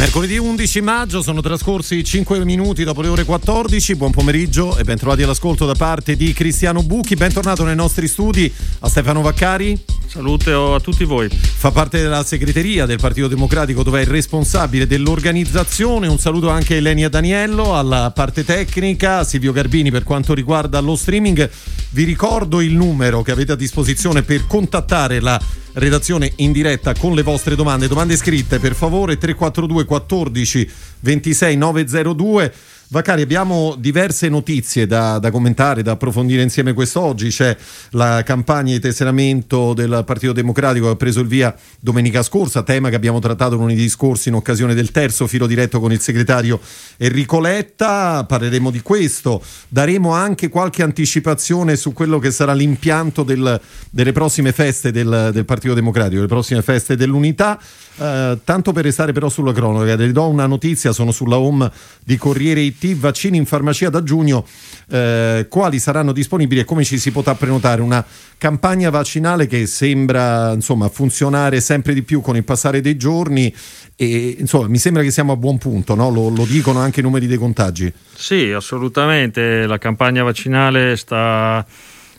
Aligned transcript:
Mercoledì 0.00 0.38
11 0.38 0.80
maggio 0.80 1.20
sono 1.20 1.42
trascorsi 1.42 2.02
5 2.02 2.42
minuti 2.42 2.84
dopo 2.84 3.02
le 3.02 3.08
ore 3.08 3.24
14. 3.24 3.96
Buon 3.96 4.12
pomeriggio 4.12 4.78
e 4.78 4.82
bentrovati 4.82 5.22
all'ascolto 5.24 5.66
da 5.66 5.74
parte 5.74 6.16
di 6.16 6.32
Cristiano 6.32 6.82
Bucchi. 6.82 7.16
Bentornato 7.16 7.64
nei 7.64 7.74
nostri 7.74 8.08
studi 8.08 8.50
a 8.78 8.88
Stefano 8.88 9.20
Vaccari. 9.20 9.78
Salute 10.06 10.52
a 10.52 10.80
tutti 10.80 11.04
voi. 11.04 11.28
Fa 11.28 11.70
parte 11.70 12.00
della 12.00 12.24
segreteria 12.24 12.86
del 12.86 12.98
Partito 12.98 13.28
Democratico 13.28 13.82
dove 13.82 14.00
è 14.00 14.04
il 14.04 14.08
responsabile 14.08 14.86
dell'organizzazione. 14.86 16.08
Un 16.08 16.18
saluto 16.18 16.48
anche 16.48 16.72
a 16.72 16.76
Elenia 16.78 17.10
Daniello 17.10 17.76
alla 17.76 18.10
parte 18.10 18.42
tecnica, 18.42 19.22
Silvio 19.22 19.52
Garbini 19.52 19.90
per 19.90 20.04
quanto 20.04 20.32
riguarda 20.32 20.80
lo 20.80 20.96
streaming. 20.96 21.48
Vi 21.90 22.04
ricordo 22.04 22.62
il 22.62 22.74
numero 22.74 23.20
che 23.20 23.32
avete 23.32 23.52
a 23.52 23.56
disposizione 23.56 24.22
per 24.22 24.46
contattare 24.46 25.20
la 25.20 25.38
redazione 25.74 26.32
in 26.36 26.52
diretta 26.52 26.94
con 26.94 27.14
le 27.14 27.22
vostre 27.22 27.54
domande. 27.54 27.88
Domande 27.88 28.16
scritte 28.16 28.58
per 28.58 28.74
favore 28.74 29.18
342 29.18 29.84
14 29.98 30.68
26 31.02 31.56
902. 31.56 32.50
Vaccari, 32.92 33.22
abbiamo 33.22 33.76
diverse 33.78 34.28
notizie 34.28 34.84
da, 34.84 35.20
da, 35.20 35.30
commentare, 35.30 35.80
da 35.80 35.92
approfondire 35.92 36.42
insieme 36.42 36.72
quest'oggi. 36.72 37.28
C'è 37.28 37.56
la 37.90 38.24
campagna 38.24 38.72
di 38.72 38.80
tesseramento 38.80 39.74
del 39.74 40.02
Partito 40.04 40.32
Democratico 40.32 40.86
che 40.86 40.92
ha 40.94 40.96
preso 40.96 41.20
il 41.20 41.28
via 41.28 41.54
domenica 41.78 42.24
scorsa, 42.24 42.64
tema 42.64 42.88
che 42.88 42.96
abbiamo 42.96 43.20
trattato 43.20 43.54
lunedì 43.54 43.88
scorso 43.88 44.28
in 44.28 44.34
occasione 44.34 44.74
del 44.74 44.90
terzo 44.90 45.28
filo 45.28 45.46
diretto 45.46 45.78
con 45.78 45.92
il 45.92 46.00
segretario 46.00 46.58
Enrico 46.96 47.38
Letta. 47.38 48.24
Parleremo 48.24 48.72
di 48.72 48.80
questo. 48.80 49.40
Daremo 49.68 50.12
anche 50.12 50.48
qualche 50.48 50.82
anticipazione 50.82 51.76
su 51.76 51.92
quello 51.92 52.18
che 52.18 52.32
sarà 52.32 52.54
l'impianto 52.54 53.22
del, 53.22 53.60
delle 53.88 54.10
prossime 54.10 54.50
feste 54.50 54.90
del, 54.90 55.30
del 55.32 55.44
Partito 55.44 55.74
Democratico, 55.74 56.22
le 56.22 56.26
prossime 56.26 56.60
feste 56.60 56.96
dell'unità. 56.96 57.56
Uh, 58.00 58.38
tanto 58.44 58.72
per 58.72 58.84
restare 58.84 59.12
però 59.12 59.28
sulla 59.28 59.52
cronaca, 59.52 59.94
le 59.94 60.10
do 60.10 60.26
una 60.26 60.46
notizia, 60.46 60.90
sono 60.90 61.12
sulla 61.12 61.38
home 61.38 61.70
di 62.02 62.16
Corriere 62.16 62.62
IT, 62.80 62.96
vaccini 62.96 63.36
in 63.36 63.44
farmacia 63.44 63.90
da 63.90 64.02
giugno, 64.02 64.46
uh, 64.88 65.46
quali 65.48 65.78
saranno 65.78 66.12
disponibili 66.12 66.60
e 66.60 66.64
come 66.64 66.84
ci 66.84 66.98
si 66.98 67.10
potrà 67.10 67.34
prenotare? 67.34 67.82
Una 67.82 68.04
campagna 68.38 68.88
vaccinale 68.90 69.46
che 69.46 69.66
sembra 69.66 70.52
insomma, 70.52 70.88
funzionare 70.88 71.60
sempre 71.60 71.92
di 71.92 72.02
più 72.02 72.20
con 72.20 72.36
il 72.36 72.44
passare 72.44 72.80
dei 72.80 72.96
giorni 72.96 73.54
e 73.96 74.36
insomma 74.38 74.68
mi 74.68 74.78
sembra 74.78 75.02
che 75.02 75.10
siamo 75.10 75.32
a 75.32 75.36
buon 75.36 75.58
punto, 75.58 75.94
no? 75.94 76.10
lo, 76.10 76.30
lo 76.30 76.44
dicono 76.44 76.78
anche 76.78 77.00
i 77.00 77.02
numeri 77.02 77.26
dei 77.26 77.36
contagi. 77.36 77.92
Sì, 78.14 78.50
assolutamente, 78.50 79.66
la 79.66 79.78
campagna 79.78 80.22
vaccinale 80.22 80.96
sta 80.96 81.64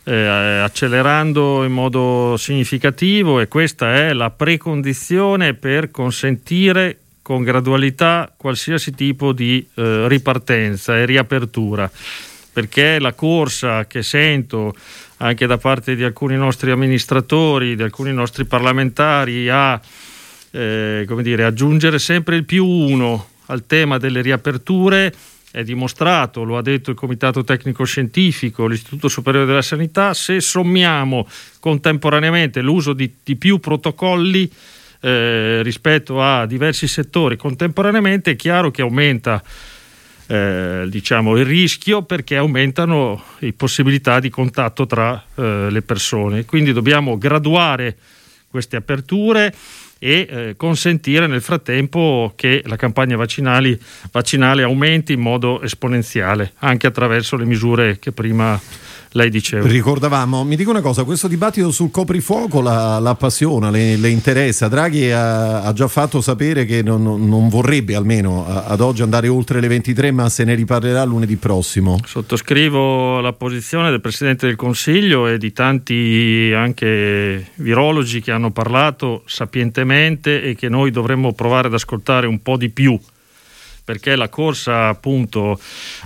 eh, 0.03 0.15
accelerando 0.15 1.63
in 1.63 1.71
modo 1.71 2.35
significativo 2.37 3.39
e 3.39 3.47
questa 3.47 3.95
è 3.95 4.13
la 4.13 4.29
precondizione 4.31 5.53
per 5.53 5.91
consentire 5.91 7.00
con 7.31 7.43
gradualità 7.43 8.29
qualsiasi 8.35 8.93
tipo 8.93 9.31
di 9.31 9.65
eh, 9.75 10.09
ripartenza 10.09 10.97
e 10.97 11.05
riapertura 11.05 11.89
perché 12.51 12.99
la 12.99 13.13
corsa 13.13 13.87
che 13.87 14.03
sento 14.03 14.75
anche 15.19 15.45
da 15.45 15.57
parte 15.57 15.95
di 15.95 16.03
alcuni 16.03 16.35
nostri 16.35 16.71
amministratori, 16.71 17.77
di 17.77 17.83
alcuni 17.83 18.11
nostri 18.11 18.43
parlamentari 18.43 19.47
a 19.47 19.79
eh, 20.51 21.07
dire, 21.21 21.45
aggiungere 21.45 21.99
sempre 21.99 22.35
il 22.35 22.43
più 22.43 22.65
uno 22.65 23.29
al 23.45 23.65
tema 23.65 23.97
delle 23.97 24.19
riaperture 24.19 25.13
è 25.51 25.63
dimostrato, 25.63 26.43
lo 26.43 26.57
ha 26.57 26.61
detto 26.61 26.89
il 26.89 26.97
Comitato 26.97 27.45
Tecnico 27.45 27.85
Scientifico, 27.85 28.67
l'Istituto 28.67 29.07
Superiore 29.07 29.45
della 29.45 29.61
Sanità, 29.61 30.13
se 30.13 30.41
sommiamo 30.41 31.25
contemporaneamente 31.61 32.59
l'uso 32.59 32.91
di, 32.91 33.09
di 33.23 33.37
più 33.37 33.59
protocolli 33.59 34.51
eh, 35.01 35.61
rispetto 35.63 36.21
a 36.21 36.45
diversi 36.45 36.87
settori 36.87 37.35
contemporaneamente, 37.35 38.31
è 38.31 38.35
chiaro 38.35 38.71
che 38.71 38.81
aumenta 38.81 39.43
eh, 40.27 40.85
diciamo, 40.87 41.35
il 41.37 41.45
rischio 41.45 42.03
perché 42.03 42.37
aumentano 42.37 43.21
le 43.39 43.51
possibilità 43.53 44.19
di 44.19 44.29
contatto 44.29 44.85
tra 44.85 45.21
eh, 45.35 45.67
le 45.69 45.81
persone. 45.81 46.45
Quindi 46.45 46.71
dobbiamo 46.71 47.17
graduare 47.17 47.97
queste 48.47 48.77
aperture 48.77 49.53
e 50.03 50.27
eh, 50.29 50.53
consentire 50.57 51.27
nel 51.27 51.41
frattempo 51.41 52.33
che 52.35 52.63
la 52.65 52.75
campagna 52.75 53.15
vaccinale 53.17 54.63
aumenti 54.63 55.13
in 55.13 55.19
modo 55.19 55.61
esponenziale, 55.61 56.53
anche 56.59 56.87
attraverso 56.87 57.37
le 57.37 57.45
misure 57.45 57.99
che 57.99 58.11
prima 58.11 58.59
lei 59.13 59.29
diceva. 59.29 59.67
Ricordavamo, 59.67 60.43
mi 60.43 60.55
dico 60.55 60.69
una 60.69 60.81
cosa, 60.81 61.03
questo 61.03 61.27
dibattito 61.27 61.71
sul 61.71 61.91
coprifuoco 61.91 62.61
la, 62.61 62.99
la 62.99 63.09
appassiona, 63.09 63.69
le, 63.69 63.97
le, 63.97 64.09
interessa. 64.09 64.67
Draghi 64.67 65.11
ha, 65.11 65.63
ha, 65.63 65.73
già 65.73 65.87
fatto 65.87 66.21
sapere 66.21 66.65
che 66.65 66.81
non, 66.81 67.03
non 67.03 67.49
vorrebbe 67.49 67.95
almeno 67.95 68.45
ad 68.47 68.79
oggi 68.79 69.01
andare 69.01 69.27
oltre 69.27 69.59
le 69.59 69.67
23, 69.67 70.11
ma 70.11 70.29
se 70.29 70.45
ne 70.45 70.55
riparlerà 70.55 71.03
lunedì 71.03 71.35
prossimo. 71.35 71.99
Sottoscrivo 72.05 73.19
la 73.19 73.33
posizione 73.33 73.89
del 73.89 74.01
Presidente 74.01 74.47
del 74.47 74.55
Consiglio 74.55 75.27
e 75.27 75.37
di 75.37 75.51
tanti 75.51 76.51
anche 76.55 77.51
virologi 77.55 78.21
che 78.21 78.31
hanno 78.31 78.51
parlato 78.51 79.23
sapientemente 79.25 80.41
e 80.41 80.55
che 80.55 80.69
noi 80.69 80.89
dovremmo 80.91 81.33
provare 81.33 81.67
ad 81.67 81.73
ascoltare 81.73 82.27
un 82.27 82.41
po' 82.41 82.55
di 82.55 82.69
più 82.69 82.97
perché 83.83 84.15
la 84.15 84.29
corsa 84.29 84.87
appunto 84.87 85.59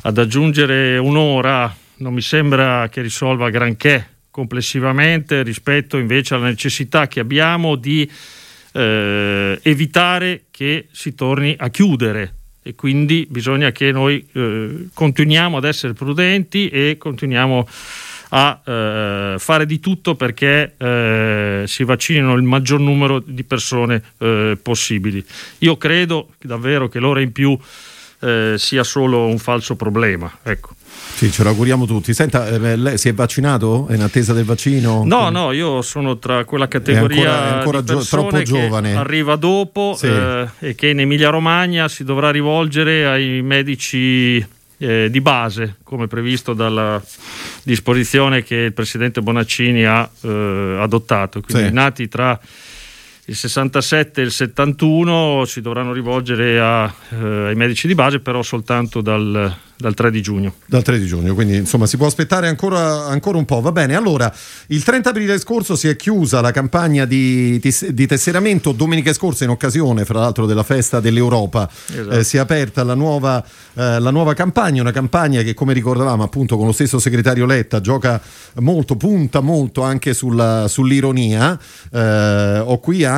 ad 0.04 0.18
aggiungere 0.18 0.98
un'ora 0.98 1.72
non 1.98 2.14
mi 2.14 2.22
sembra 2.22 2.90
che 2.90 3.02
risolva 3.02 3.50
granché 3.50 4.10
complessivamente 4.30 5.44
rispetto 5.44 5.98
invece 5.98 6.34
alla 6.34 6.48
necessità 6.48 7.08
che 7.08 7.22
abbiamo 7.22 7.76
di 7.76 8.10
eh, 8.74 9.60
evitare 9.62 10.44
che 10.52 10.88
si 10.92 11.16
torni 11.16 11.56
a 11.58 11.70
chiudere 11.70 12.34
e 12.62 12.76
quindi 12.76 13.28
bisogna 13.30 13.72
che 13.72 13.92
noi 13.92 14.28
eh, 14.34 14.88
continuiamo 14.94 15.58
ad 15.58 15.64
essere 15.64 15.94
prudenti 15.94 16.68
e 16.68 16.98
continuiamo 16.98 17.68
a 18.30 18.62
eh, 18.66 19.36
fare 19.38 19.66
di 19.66 19.80
tutto 19.80 20.16
perché 20.16 20.74
eh, 20.78 21.64
si 21.68 21.84
vaccinino 21.84 22.34
il 22.34 22.42
maggior 22.42 22.80
numero 22.80 23.20
di 23.20 23.44
persone 23.44 24.02
eh, 24.18 24.58
possibili. 24.62 25.24
Io 25.60 25.78
credo 25.78 26.32
davvero 26.42 26.90
che 26.90 27.00
l'ora 27.00 27.22
in 27.22 27.32
più 27.32 27.58
eh, 28.20 28.56
sia 28.58 28.84
solo 28.84 29.28
un 29.28 29.38
falso 29.38 29.76
problema. 29.76 30.40
Ecco. 30.44 30.76
Sì, 31.16 31.32
ce 31.32 31.44
lo 31.44 31.50
auguriamo 31.50 31.86
tutti. 31.86 32.14
Senta, 32.14 32.48
eh, 32.48 32.76
lei 32.76 32.98
si 32.98 33.08
è 33.08 33.14
vaccinato? 33.14 33.88
È 33.88 33.94
in 33.96 34.02
attesa 34.02 34.34
del 34.34 34.44
vaccino? 34.44 35.04
No, 35.06 35.30
no, 35.30 35.54
io 35.54 35.82
sono 35.82 36.18
tra 36.18 36.44
quella 36.44 36.68
categoria 36.68 37.24
è 37.24 37.28
ancora, 37.28 37.48
è 37.48 37.58
ancora 37.58 37.84
gio- 37.84 38.04
troppo 38.04 38.42
giovane. 38.42 38.96
arriva 38.96 39.38
dopo 39.38 39.96
sì. 39.98 40.08
eh, 40.08 40.48
e 40.60 40.76
che 40.76 40.90
in 40.90 41.00
Emilia 41.00 41.30
Romagna 41.30 41.88
si 41.88 42.04
dovrà 42.04 42.32
rivolgere 42.32 43.06
ai 43.06 43.42
medici 43.42 44.46
eh, 44.78 45.08
di 45.10 45.22
base, 45.22 45.78
come 45.84 46.08
previsto 46.08 46.54
dalla 46.54 47.02
disposizione 47.64 48.44
che 48.44 48.56
il 48.56 48.74
presidente 48.74 49.22
Bonaccini 49.22 49.86
ha 49.86 50.10
eh, 50.22 50.78
adottato. 50.80 51.42
Quindi 51.42 51.68
sì. 51.68 51.74
nati 51.74 52.08
tra 52.10 52.40
il 53.28 53.36
67 53.36 54.22
e 54.22 54.24
il 54.26 54.32
71 54.32 55.46
si 55.46 55.62
dovranno 55.62 55.94
rivolgere 55.94 56.60
a, 56.60 56.94
eh, 57.10 57.48
ai 57.48 57.56
medici 57.56 57.88
di 57.88 57.96
base, 57.96 58.20
però 58.20 58.44
soltanto 58.44 59.02
dal, 59.02 59.52
dal 59.78 59.94
3 59.96 60.12
di 60.12 60.22
giugno. 60.22 60.54
Dal 60.68 60.84
3 60.84 61.00
di 61.00 61.08
giugno, 61.08 61.34
quindi 61.34 61.56
insomma 61.56 61.88
si 61.88 61.98
può 61.98 62.06
aspettare 62.06 62.48
ancora, 62.48 63.08
ancora, 63.08 63.40
un 63.40 63.46
po'. 63.46 63.62
Va 63.62 63.72
bene, 63.72 63.96
allora 63.96 64.32
il 64.68 64.84
30 64.84 65.10
aprile 65.10 65.40
scorso 65.40 65.76
si 65.76 65.88
è 65.88 65.96
chiusa 65.96 66.40
la 66.40 66.52
campagna 66.52 67.06
di, 67.06 67.58
di, 67.60 67.76
di 67.90 68.06
tesseramento, 68.06 68.72
domenica 68.74 69.12
scorsa 69.12 69.44
in 69.44 69.50
occasione 69.50 70.06
fra 70.06 70.20
l'altro 70.20 70.46
della 70.46 70.64
festa 70.64 71.00
dell'Europa 71.00 71.68
esatto. 71.88 72.10
eh, 72.12 72.24
si 72.24 72.38
è 72.38 72.40
aperta 72.40 72.84
la 72.84 72.94
nuova, 72.94 73.44
eh, 73.74 74.00
la 74.00 74.12
nuova, 74.12 74.36
campagna, 74.36 74.82
una 74.82 74.92
campagna 74.92 75.42
che 75.42 75.56
come 75.56 75.74
ricordavamo 75.74 76.22
appunto 76.22 76.58
con 76.58 76.68
lo 76.68 76.72
stesso 76.72 77.00
segretario 77.00 77.48
Letta 77.48 77.82
gioca 77.82 78.22
molto, 78.60 78.96
punta 78.96 79.40
molto 79.42 79.82
anche 79.82 80.14
sulla, 80.14 80.68
sull'ironia. 80.68 81.60
Eh, 81.92 82.60
ho 82.60 82.78
qui 82.78 83.04
anche 83.04 83.15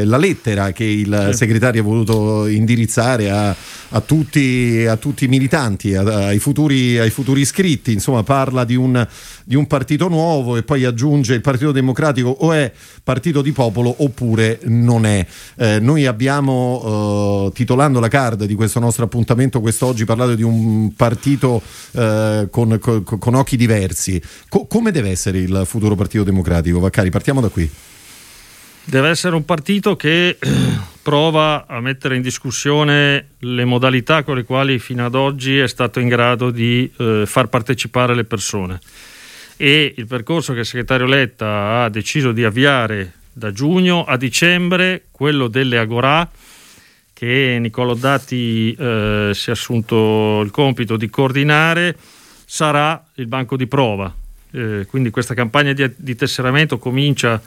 eh, 0.00 0.04
la 0.04 0.16
lettera 0.16 0.72
che 0.72 0.84
il 0.84 1.28
sì. 1.30 1.36
segretario 1.36 1.82
ha 1.82 1.84
voluto 1.84 2.46
indirizzare 2.46 3.30
a, 3.30 3.54
a, 3.90 4.00
tutti, 4.00 4.84
a 4.88 4.96
tutti 4.96 5.24
i 5.24 5.28
militanti 5.28 5.42
militanti, 5.44 5.94
ai 5.94 6.38
futuri, 6.38 6.98
ai 6.98 7.10
futuri 7.10 7.40
iscritti, 7.42 7.92
insomma 7.92 8.22
parla 8.22 8.64
di 8.64 8.74
un, 8.74 9.06
di 9.44 9.54
un, 9.54 9.66
partito 9.66 10.08
nuovo 10.08 10.56
e 10.56 10.62
poi 10.62 10.84
aggiunge 10.84 11.34
il 11.34 11.40
Partito 11.40 11.72
Democratico 11.72 12.28
o 12.28 12.52
è 12.52 12.70
partito 13.02 13.42
di 13.42 13.52
popolo 13.52 13.94
oppure 13.98 14.60
non 14.64 15.06
è. 15.06 15.24
Eh, 15.56 15.78
noi 15.80 16.06
abbiamo, 16.06 17.48
eh, 17.48 17.52
titolando 17.54 18.00
la 18.00 18.08
card 18.08 18.44
di 18.44 18.54
questo 18.54 18.80
nostro 18.80 19.04
appuntamento 19.04 19.60
quest'oggi, 19.60 20.04
parlato 20.04 20.34
di 20.34 20.42
un 20.42 20.94
partito 20.94 21.60
eh, 21.92 22.48
con, 22.50 22.78
con, 22.78 23.02
con, 23.04 23.34
occhi 23.34 23.56
diversi. 23.56 24.20
Co- 24.48 24.66
come 24.66 24.90
deve 24.90 25.10
essere 25.10 25.38
il 25.38 25.62
futuro 25.66 25.94
Partito 25.94 26.24
Democratico? 26.24 26.80
Vaccari, 26.80 27.10
partiamo 27.10 27.40
da 27.40 27.48
qui. 27.48 27.70
Deve 28.86 29.08
essere 29.08 29.34
un 29.34 29.44
partito 29.46 29.96
che 29.96 30.36
prova 31.02 31.66
a 31.66 31.80
mettere 31.80 32.16
in 32.16 32.22
discussione 32.22 33.28
le 33.38 33.64
modalità 33.64 34.22
con 34.22 34.36
le 34.36 34.44
quali 34.44 34.78
fino 34.78 35.04
ad 35.04 35.14
oggi 35.14 35.58
è 35.58 35.68
stato 35.68 36.00
in 36.00 36.08
grado 36.08 36.50
di 36.50 36.90
eh, 36.98 37.24
far 37.26 37.48
partecipare 37.48 38.14
le 38.14 38.24
persone. 38.24 38.80
E 39.56 39.94
il 39.96 40.06
percorso 40.06 40.52
che 40.52 40.60
il 40.60 40.66
segretario 40.66 41.06
Letta 41.06 41.82
ha 41.82 41.88
deciso 41.88 42.32
di 42.32 42.44
avviare 42.44 43.12
da 43.32 43.52
giugno 43.52 44.04
a 44.04 44.16
dicembre, 44.16 45.04
quello 45.10 45.48
delle 45.48 45.78
Agorà, 45.78 46.28
che 47.12 47.56
Nicolo 47.60 47.94
Datti 47.94 48.72
eh, 48.72 49.30
si 49.32 49.48
è 49.48 49.52
assunto 49.52 50.40
il 50.42 50.50
compito 50.50 50.96
di 50.96 51.08
coordinare, 51.08 51.96
sarà 52.44 53.02
il 53.14 53.26
banco 53.26 53.56
di 53.56 53.66
prova. 53.66 54.12
Eh, 54.50 54.86
quindi 54.88 55.10
questa 55.10 55.34
campagna 55.34 55.72
di, 55.72 55.90
di 55.96 56.14
tesseramento 56.14 56.78
comincia 56.78 57.40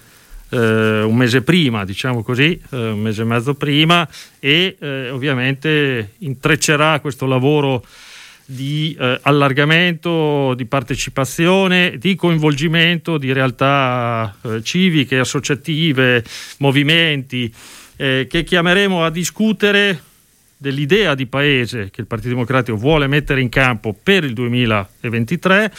eh, 0.49 1.01
un 1.01 1.15
mese 1.15 1.41
prima, 1.41 1.85
diciamo 1.85 2.23
così, 2.23 2.59
eh, 2.71 2.89
un 2.89 2.99
mese 2.99 3.21
e 3.21 3.25
mezzo 3.25 3.53
prima 3.53 4.07
e 4.39 4.75
eh, 4.79 5.09
ovviamente 5.09 6.13
intreccerà 6.19 6.99
questo 6.99 7.25
lavoro 7.25 7.83
di 8.49 8.95
eh, 8.97 9.19
allargamento, 9.23 10.53
di 10.55 10.65
partecipazione, 10.65 11.97
di 11.97 12.15
coinvolgimento 12.15 13.17
di 13.17 13.33
realtà 13.33 14.33
eh, 14.41 14.63
civiche, 14.63 15.19
associative, 15.19 16.23
movimenti 16.59 17.53
eh, 17.97 18.27
che 18.29 18.43
chiameremo 18.43 19.03
a 19.03 19.09
discutere 19.09 20.01
dell'idea 20.55 21.13
di 21.13 21.27
paese 21.27 21.89
che 21.91 22.01
il 22.01 22.07
Partito 22.07 22.29
Democratico 22.29 22.77
vuole 22.77 23.07
mettere 23.07 23.41
in 23.41 23.49
campo 23.49 23.95
per 24.01 24.23
il 24.23 24.33
2023 24.33 25.71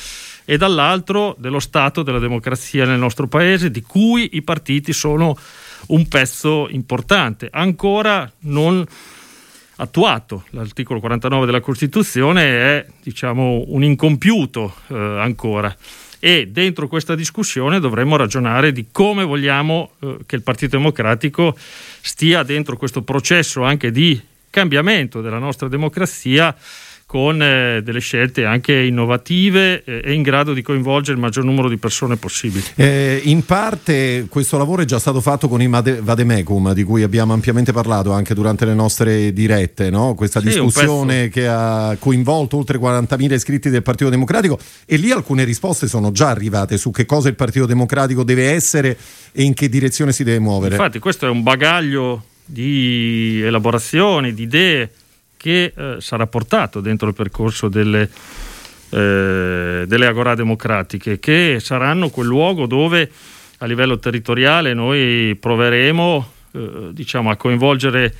e 0.50 0.56
dall'altro 0.56 1.36
dello 1.38 1.60
Stato 1.60 2.02
della 2.02 2.18
democrazia 2.18 2.86
nel 2.86 2.98
nostro 2.98 3.26
paese, 3.26 3.70
di 3.70 3.82
cui 3.82 4.30
i 4.32 4.40
partiti 4.40 4.94
sono 4.94 5.36
un 5.88 6.08
pezzo 6.08 6.68
importante, 6.70 7.50
ancora 7.52 8.32
non 8.44 8.82
attuato. 9.76 10.46
L'articolo 10.52 11.00
49 11.00 11.44
della 11.44 11.60
Costituzione 11.60 12.42
è 12.44 12.86
diciamo, 13.02 13.64
un 13.66 13.84
incompiuto 13.84 14.74
eh, 14.86 14.94
ancora 14.94 15.76
e 16.18 16.48
dentro 16.50 16.88
questa 16.88 17.14
discussione 17.14 17.78
dovremmo 17.78 18.16
ragionare 18.16 18.72
di 18.72 18.86
come 18.90 19.24
vogliamo 19.24 19.90
eh, 20.00 20.16
che 20.24 20.36
il 20.36 20.42
Partito 20.42 20.78
Democratico 20.78 21.54
stia 21.58 22.42
dentro 22.42 22.78
questo 22.78 23.02
processo 23.02 23.64
anche 23.64 23.90
di 23.90 24.18
cambiamento 24.48 25.20
della 25.20 25.38
nostra 25.38 25.68
democrazia 25.68 26.56
con 27.08 27.42
eh, 27.42 27.80
delle 27.82 28.00
scelte 28.00 28.44
anche 28.44 28.74
innovative 28.74 29.82
eh, 29.82 30.02
e 30.04 30.12
in 30.12 30.20
grado 30.20 30.52
di 30.52 30.60
coinvolgere 30.60 31.14
il 31.14 31.22
maggior 31.22 31.42
numero 31.42 31.70
di 31.70 31.78
persone 31.78 32.16
possibile. 32.16 32.62
Eh, 32.74 33.22
in 33.24 33.46
parte 33.46 34.26
questo 34.28 34.58
lavoro 34.58 34.82
è 34.82 34.84
già 34.84 34.98
stato 34.98 35.22
fatto 35.22 35.48
con 35.48 35.62
i 35.62 35.68
Vademecum, 35.68 36.74
di 36.74 36.82
cui 36.82 37.02
abbiamo 37.02 37.32
ampiamente 37.32 37.72
parlato 37.72 38.12
anche 38.12 38.34
durante 38.34 38.66
le 38.66 38.74
nostre 38.74 39.32
dirette, 39.32 39.88
no? 39.88 40.12
questa 40.14 40.40
sì, 40.40 40.48
discussione 40.48 41.30
che 41.30 41.48
ha 41.48 41.96
coinvolto 41.98 42.58
oltre 42.58 42.76
40.000 42.76 43.32
iscritti 43.32 43.70
del 43.70 43.82
Partito 43.82 44.10
Democratico 44.10 44.58
e 44.84 44.96
lì 44.98 45.10
alcune 45.10 45.44
risposte 45.44 45.88
sono 45.88 46.12
già 46.12 46.28
arrivate 46.28 46.76
su 46.76 46.90
che 46.90 47.06
cosa 47.06 47.30
il 47.30 47.36
Partito 47.36 47.64
Democratico 47.64 48.22
deve 48.22 48.50
essere 48.50 48.98
e 49.32 49.44
in 49.44 49.54
che 49.54 49.70
direzione 49.70 50.12
si 50.12 50.24
deve 50.24 50.40
muovere. 50.40 50.74
Infatti 50.74 50.98
questo 50.98 51.24
è 51.24 51.30
un 51.30 51.42
bagaglio 51.42 52.22
di 52.44 53.40
elaborazioni, 53.42 54.34
di 54.34 54.42
idee 54.42 54.90
che 55.38 55.72
eh, 55.74 55.96
sarà 56.00 56.26
portato 56.26 56.80
dentro 56.80 57.08
il 57.08 57.14
percorso 57.14 57.68
delle, 57.68 58.10
eh, 58.90 59.84
delle 59.86 60.06
agorà 60.06 60.34
democratiche, 60.34 61.18
che 61.18 61.56
saranno 61.60 62.10
quel 62.10 62.26
luogo 62.26 62.66
dove 62.66 63.10
a 63.60 63.66
livello 63.66 63.98
territoriale 63.98 64.74
noi 64.74 65.34
proveremo 65.40 66.32
eh, 66.52 66.88
diciamo, 66.92 67.30
a 67.30 67.36
coinvolgere 67.36 68.14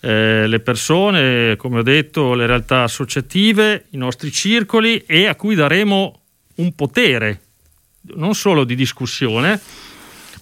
eh, 0.00 0.46
le 0.46 0.60
persone, 0.60 1.56
come 1.56 1.80
ho 1.80 1.82
detto, 1.82 2.34
le 2.34 2.46
realtà 2.46 2.84
associative, 2.84 3.86
i 3.90 3.96
nostri 3.96 4.30
circoli 4.30 5.02
e 5.06 5.26
a 5.26 5.34
cui 5.34 5.54
daremo 5.54 6.20
un 6.56 6.74
potere 6.74 7.40
non 8.14 8.34
solo 8.34 8.64
di 8.64 8.74
discussione, 8.74 9.60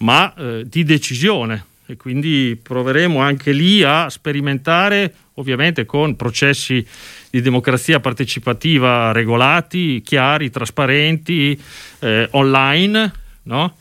ma 0.01 0.33
eh, 0.35 0.65
di 0.67 0.85
decisione. 0.85 1.65
E 1.87 1.97
quindi 1.97 2.59
proveremo 2.61 3.19
anche 3.21 3.51
lì 3.53 3.83
a 3.83 4.09
sperimentare, 4.11 5.15
ovviamente 5.39 5.87
con 5.87 6.17
processi 6.17 6.87
di 7.31 7.41
democrazia 7.41 8.01
partecipativa 8.01 9.13
regolati, 9.13 10.03
chiari, 10.03 10.51
trasparenti, 10.51 11.61
eh, 12.01 12.29
online, 12.33 13.13
no? 13.45 13.75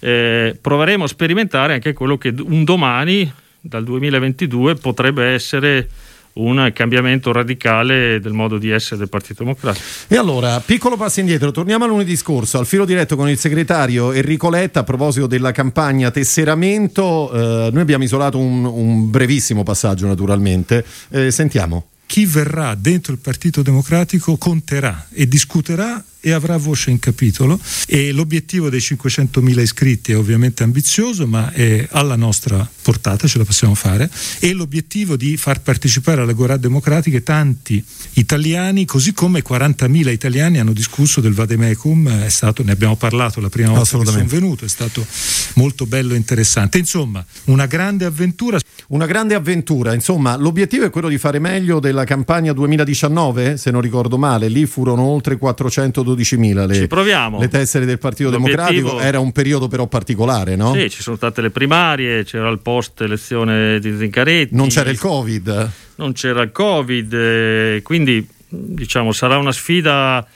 eh, 0.00 0.56
proveremo 0.60 1.04
a 1.04 1.08
sperimentare 1.08 1.74
anche 1.74 1.92
quello 1.92 2.16
che 2.16 2.32
un 2.38 2.64
domani, 2.64 3.30
dal 3.60 3.84
2022, 3.84 4.76
potrebbe 4.76 5.24
essere 5.26 5.88
un 6.36 6.70
cambiamento 6.74 7.32
radicale 7.32 8.20
del 8.20 8.32
modo 8.32 8.58
di 8.58 8.70
essere 8.70 8.96
del 8.96 9.08
Partito 9.08 9.42
Democratico. 9.42 9.84
E 10.08 10.16
allora, 10.16 10.60
piccolo 10.60 10.96
passo 10.96 11.20
indietro, 11.20 11.50
torniamo 11.50 11.84
a 11.84 11.86
lunedì 11.86 12.16
scorso, 12.16 12.58
al 12.58 12.66
filo 12.66 12.84
diretto 12.84 13.16
con 13.16 13.28
il 13.28 13.38
segretario 13.38 14.12
Enrico 14.12 14.50
Letta 14.50 14.80
a 14.80 14.84
proposito 14.84 15.26
della 15.26 15.52
campagna 15.52 16.10
tesseramento. 16.10 17.30
Eh, 17.32 17.70
noi 17.72 17.80
abbiamo 17.80 18.04
isolato 18.04 18.38
un, 18.38 18.64
un 18.64 19.10
brevissimo 19.10 19.62
passaggio 19.62 20.06
naturalmente. 20.06 20.84
Eh, 21.10 21.30
sentiamo. 21.30 21.86
Chi 22.06 22.24
verrà 22.24 22.76
dentro 22.76 23.12
il 23.12 23.18
Partito 23.18 23.62
Democratico 23.62 24.36
conterà 24.36 25.06
e 25.10 25.26
discuterà 25.26 26.02
e 26.20 26.32
avrà 26.32 26.56
voce 26.56 26.90
in 26.90 26.98
capitolo. 26.98 27.58
E 27.86 28.12
l'obiettivo 28.12 28.68
dei 28.68 28.80
500.000 28.80 29.60
iscritti 29.60 30.12
è 30.12 30.16
ovviamente 30.16 30.62
ambizioso 30.62 31.26
ma 31.26 31.52
è 31.52 31.86
alla 31.90 32.16
nostra 32.16 32.68
portata, 32.82 33.28
ce 33.28 33.38
la 33.38 33.44
possiamo 33.44 33.74
fare. 33.74 34.10
E 34.40 34.52
l'obiettivo 34.52 35.16
di 35.16 35.36
far 35.36 35.60
partecipare 35.60 36.22
alle 36.22 36.34
Gorà 36.34 36.56
democratiche 36.56 37.22
tanti 37.22 37.82
italiani 38.14 38.84
così 38.84 39.12
come 39.12 39.42
40.000 39.42 40.10
italiani 40.10 40.58
hanno 40.58 40.72
discusso 40.72 41.20
del 41.20 41.32
Vademecum, 41.32 42.24
è 42.24 42.28
stato, 42.28 42.62
ne 42.62 42.72
abbiamo 42.72 42.96
parlato 42.96 43.40
la 43.40 43.48
prima 43.48 43.68
volta 43.70 43.98
che 43.98 44.04
sono 44.04 44.24
venuto, 44.26 44.64
è 44.64 44.68
stato 44.68 45.06
molto 45.54 45.86
bello 45.86 46.14
e 46.14 46.16
interessante. 46.16 46.78
Insomma, 46.78 47.24
una 47.44 47.66
grande 47.66 48.04
avventura. 48.04 48.58
Una 48.88 49.06
grande 49.06 49.34
avventura, 49.34 49.94
insomma, 49.94 50.36
l'obiettivo 50.36 50.84
è 50.84 50.90
quello 50.90 51.08
di 51.08 51.18
fare 51.18 51.40
meglio 51.40 51.80
della 51.80 52.04
campagna 52.04 52.52
2019, 52.52 53.56
se 53.56 53.72
non 53.72 53.80
ricordo 53.80 54.16
male, 54.16 54.48
lì 54.48 54.64
furono 54.64 55.02
oltre 55.02 55.36
412 55.36 56.05
12.000 56.06 56.66
le, 56.66 57.38
le 57.38 57.48
tessere 57.48 57.84
del 57.84 57.98
Partito 57.98 58.30
Democratico, 58.30 59.00
era 59.00 59.18
un 59.18 59.32
periodo 59.32 59.68
però 59.68 59.86
particolare, 59.86 60.56
no? 60.56 60.72
Sì, 60.74 60.88
ci 60.88 61.02
sono 61.02 61.16
state 61.16 61.40
le 61.40 61.50
primarie, 61.50 62.24
c'era 62.24 62.48
il 62.48 62.58
post 62.60 63.00
elezione 63.00 63.80
di 63.80 63.96
Zincaretti. 63.96 64.54
Non 64.54 64.68
c'era 64.68 64.90
il 64.90 64.98
Covid. 64.98 65.70
Non 65.96 66.12
c'era 66.12 66.42
il 66.42 66.52
Covid, 66.52 67.12
eh, 67.12 67.80
quindi 67.82 68.26
diciamo 68.48 69.12
sarà 69.12 69.38
una 69.38 69.52
sfida 69.52 70.26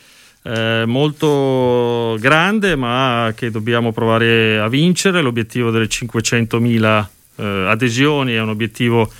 eh, 0.42 0.84
molto 0.86 2.16
grande 2.18 2.74
ma 2.76 3.32
che 3.36 3.50
dobbiamo 3.50 3.92
provare 3.92 4.58
a 4.58 4.68
vincere. 4.68 5.22
L'obiettivo 5.22 5.70
delle 5.70 5.86
500.000 5.86 7.06
eh, 7.36 7.44
adesioni 7.68 8.32
è 8.32 8.40
un 8.40 8.48
obiettivo 8.48 9.10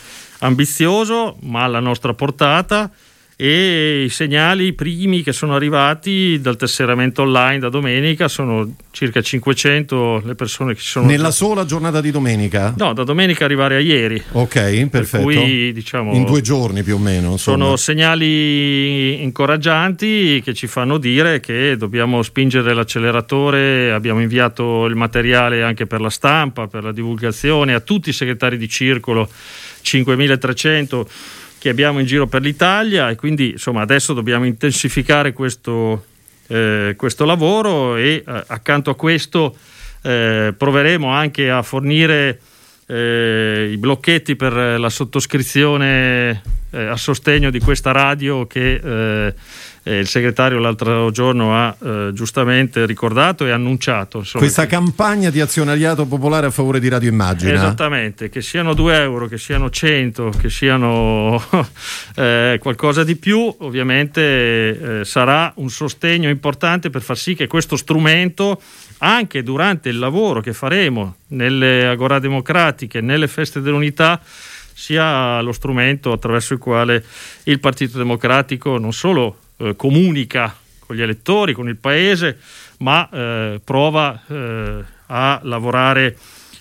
ambizioso 0.40 1.36
ma 1.42 1.64
alla 1.64 1.80
nostra 1.80 2.14
portata 2.14 2.90
e 3.42 4.02
i 4.04 4.10
segnali 4.10 4.74
primi 4.74 5.22
che 5.22 5.32
sono 5.32 5.54
arrivati 5.54 6.38
dal 6.42 6.58
tesseramento 6.58 7.22
online 7.22 7.58
da 7.58 7.70
domenica 7.70 8.28
sono 8.28 8.74
circa 8.90 9.22
500 9.22 10.24
le 10.26 10.34
persone 10.34 10.74
che 10.74 10.80
ci 10.80 10.88
sono 10.88 11.06
nella 11.06 11.30
sola 11.30 11.64
giornata 11.64 12.02
di 12.02 12.10
domenica? 12.10 12.74
No, 12.76 12.92
da 12.92 13.02
domenica 13.02 13.46
arrivare 13.46 13.76
a 13.76 13.78
ieri. 13.78 14.22
Ok, 14.32 14.88
perfetto. 14.88 15.24
Per 15.24 15.34
cui, 15.34 15.72
diciamo, 15.72 16.12
in 16.12 16.24
due 16.24 16.42
giorni 16.42 16.82
più 16.82 16.96
o 16.96 16.98
meno. 16.98 17.32
Insomma. 17.32 17.64
Sono 17.64 17.76
segnali 17.76 19.22
incoraggianti 19.22 20.42
che 20.44 20.52
ci 20.52 20.66
fanno 20.66 20.98
dire 20.98 21.40
che 21.40 21.78
dobbiamo 21.78 22.22
spingere 22.22 22.74
l'acceleratore. 22.74 23.90
Abbiamo 23.90 24.20
inviato 24.20 24.84
il 24.84 24.96
materiale 24.96 25.62
anche 25.62 25.86
per 25.86 26.02
la 26.02 26.10
stampa, 26.10 26.66
per 26.66 26.84
la 26.84 26.92
divulgazione 26.92 27.72
a 27.72 27.80
tutti 27.80 28.10
i 28.10 28.12
segretari 28.12 28.58
di 28.58 28.68
circolo 28.68 29.26
5300 29.80 31.08
che 31.60 31.68
abbiamo 31.68 32.00
in 32.00 32.06
giro 32.06 32.26
per 32.26 32.40
l'Italia 32.40 33.10
e 33.10 33.16
quindi 33.16 33.50
insomma 33.50 33.82
adesso 33.82 34.14
dobbiamo 34.14 34.46
intensificare 34.46 35.34
questo, 35.34 36.06
eh, 36.46 36.94
questo 36.96 37.26
lavoro 37.26 37.96
e 37.96 38.24
eh, 38.26 38.44
accanto 38.46 38.88
a 38.88 38.96
questo 38.96 39.54
eh, 40.00 40.54
proveremo 40.56 41.06
anche 41.10 41.50
a 41.50 41.60
fornire 41.60 42.40
eh, 42.86 43.68
i 43.72 43.76
blocchetti 43.76 44.36
per 44.36 44.54
la 44.54 44.88
sottoscrizione 44.88 46.42
eh, 46.70 46.86
a 46.86 46.96
sostegno 46.96 47.50
di 47.50 47.60
questa 47.60 47.92
radio 47.92 48.46
che 48.46 49.34
eh, 49.82 49.98
il 49.98 50.08
segretario 50.08 50.58
l'altro 50.58 51.10
giorno 51.10 51.56
ha 51.56 51.74
eh, 51.82 52.10
giustamente 52.12 52.84
ricordato 52.84 53.46
e 53.46 53.50
annunciato. 53.50 54.18
Insomma, 54.18 54.44
Questa 54.44 54.62
che... 54.64 54.68
campagna 54.68 55.30
di 55.30 55.40
azionariato 55.40 56.06
popolare 56.06 56.46
a 56.46 56.50
favore 56.50 56.80
di 56.80 56.88
Radio 56.88 57.08
Immagina. 57.08 57.52
Esattamente, 57.52 58.28
che 58.28 58.42
siano 58.42 58.74
2 58.74 59.00
euro, 59.00 59.26
che 59.26 59.38
siano 59.38 59.70
100, 59.70 60.32
che 60.38 60.50
siano 60.50 61.42
eh, 62.16 62.58
qualcosa 62.60 63.04
di 63.04 63.16
più, 63.16 63.54
ovviamente 63.60 65.00
eh, 65.00 65.04
sarà 65.04 65.52
un 65.56 65.70
sostegno 65.70 66.28
importante 66.28 66.90
per 66.90 67.02
far 67.02 67.16
sì 67.16 67.34
che 67.34 67.46
questo 67.46 67.76
strumento 67.76 68.60
anche 68.98 69.42
durante 69.42 69.88
il 69.88 69.98
lavoro 69.98 70.40
che 70.40 70.52
faremo 70.52 71.16
nelle 71.28 71.86
agora 71.86 72.18
democratiche, 72.18 73.00
nelle 73.00 73.28
feste 73.28 73.62
dell'unità, 73.62 74.20
sia 74.74 75.40
lo 75.40 75.52
strumento 75.52 76.12
attraverso 76.12 76.52
il 76.54 76.58
quale 76.58 77.04
il 77.44 77.60
Partito 77.60 77.98
Democratico 77.98 78.78
non 78.78 78.92
solo 78.92 79.36
eh, 79.60 79.76
comunica 79.76 80.54
con 80.78 80.96
gli 80.96 81.02
elettori, 81.02 81.52
con 81.52 81.68
il 81.68 81.76
Paese, 81.76 82.38
ma 82.78 83.08
eh, 83.08 83.60
prova 83.62 84.20
eh, 84.26 84.84
a 85.06 85.40
lavorare 85.42 86.16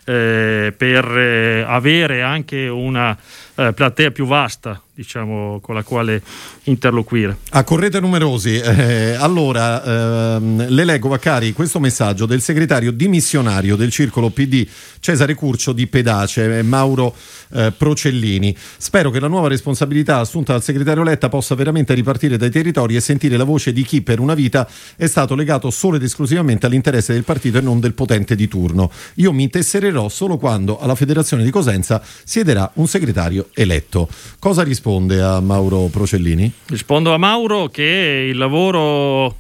eh, 0.06 0.74
per 0.76 1.18
eh, 1.18 1.64
avere 1.68 2.22
anche 2.22 2.68
una 2.68 3.18
eh, 3.60 3.74
platea 3.74 4.12
più 4.12 4.26
vasta 4.26 4.82
diciamo, 5.00 5.62
con 5.62 5.76
la 5.76 5.84
quale 5.84 6.22
interloquire. 6.64 7.38
A 7.52 7.64
correte 7.64 8.02
numerosi. 8.02 8.58
Eh, 8.60 9.16
allora, 9.18 10.36
ehm, 10.36 10.68
le 10.68 10.84
leggo, 10.84 11.08
Vaccari, 11.08 11.54
questo 11.54 11.80
messaggio 11.80 12.26
del 12.26 12.42
segretario 12.42 12.92
dimissionario 12.92 13.78
del 13.78 13.92
circolo 13.92 14.30
PD 14.30 14.68
Cesare 15.00 15.36
Curcio 15.36 15.72
di 15.72 15.88
Pedace, 15.88 16.58
eh, 16.58 16.64
Mauro 16.64 17.16
eh, 17.54 17.72
Procellini. 17.76 18.54
Spero 18.78 19.10
che 19.10 19.22
la 19.22 19.30
nuova 19.30 19.48
responsabilità 19.48 20.18
assunta 20.18 20.52
dal 20.52 20.64
segretario 20.64 21.04
Letta 21.04 21.30
possa 21.30 21.56
veramente 21.56 21.94
ripartire 21.94 22.36
dai 22.36 22.52
territori 22.52 22.98
e 22.98 23.00
sentire 23.00 23.38
la 23.38 23.46
voce 23.46 23.72
di 23.72 23.84
chi 23.84 24.02
per 24.02 24.20
una 24.20 24.34
vita 24.34 24.68
è 24.98 25.08
stato 25.08 25.34
legato 25.34 25.70
solo 25.70 25.96
ed 25.96 26.04
esclusivamente 26.04 26.66
all'interesse 26.66 27.14
del 27.14 27.24
partito 27.24 27.58
e 27.58 27.62
non 27.62 27.80
del 27.80 27.94
potente 27.94 28.36
di 28.36 28.50
turno. 28.50 28.92
Io 29.16 29.32
mi 29.32 29.50
tessererò 29.50 30.10
solo 30.10 30.38
quando 30.38 30.78
alla 30.78 30.96
Federazione 30.96 31.44
di 31.44 31.52
Cosenza 31.52 32.02
siederà 32.26 32.70
un 32.74 32.88
segretario 32.88 33.48
eletto. 33.54 34.08
Cosa 34.40 34.64
risponde? 34.64 35.22
a 35.22 35.40
Mauro 35.40 35.88
Procellini? 35.92 36.52
Rispondo 36.68 37.14
a 37.14 37.18
Mauro 37.18 37.68
che 37.68 38.28
il 38.30 38.38
lavoro 38.38 39.36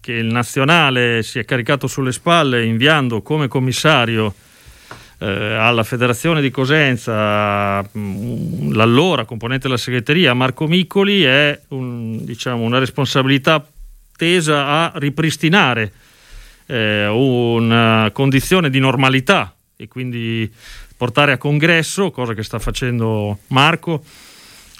che 0.00 0.12
il 0.12 0.26
nazionale 0.26 1.22
si 1.22 1.38
è 1.38 1.44
caricato 1.44 1.86
sulle 1.86 2.12
spalle 2.12 2.64
inviando 2.64 3.20
come 3.20 3.48
commissario 3.48 4.32
eh, 5.18 5.26
alla 5.26 5.82
federazione 5.82 6.40
di 6.40 6.50
Cosenza 6.50 7.82
mm, 7.82 8.72
l'allora 8.72 9.26
componente 9.26 9.66
della 9.66 9.78
segreteria 9.78 10.32
Marco 10.32 10.66
Miccoli 10.66 11.22
è 11.22 11.60
un, 11.68 12.24
diciamo, 12.24 12.62
una 12.62 12.78
responsabilità 12.78 13.64
tesa 14.16 14.66
a 14.66 14.92
ripristinare 14.94 15.92
eh, 16.66 17.06
una 17.06 18.10
condizione 18.12 18.70
di 18.70 18.78
normalità 18.78 19.54
e 19.80 19.88
quindi 19.88 20.50
portare 20.94 21.32
a 21.32 21.38
congresso, 21.38 22.10
cosa 22.10 22.34
che 22.34 22.42
sta 22.42 22.58
facendo 22.58 23.38
Marco, 23.46 24.04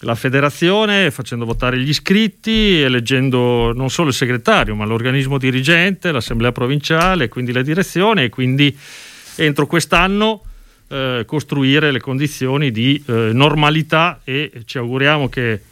la 0.01 0.15
federazione 0.15 1.11
facendo 1.11 1.47
votare 1.47 1.79
gli 1.79 1.89
iscritti, 1.89 2.81
eleggendo 2.81 3.73
non 3.73 3.89
solo 3.89 4.09
il 4.09 4.15
segretario, 4.15 4.75
ma 4.75 4.85
l'organismo 4.85 5.39
dirigente, 5.39 6.13
l'assemblea 6.13 6.53
provinciale, 6.53 7.29
quindi 7.29 7.53
la 7.53 7.63
direzione 7.63 8.25
e 8.25 8.29
quindi 8.29 8.77
entro 9.37 9.67
quest'anno 9.67 10.43
eh, 10.89 11.23
costruire 11.27 11.93
le 11.93 12.01
condizioni 12.01 12.71
di 12.71 13.03
eh, 13.07 13.31
normalità 13.33 14.21
e 14.23 14.53
ci 14.67 14.77
auguriamo 14.77 15.31
che 15.31 15.63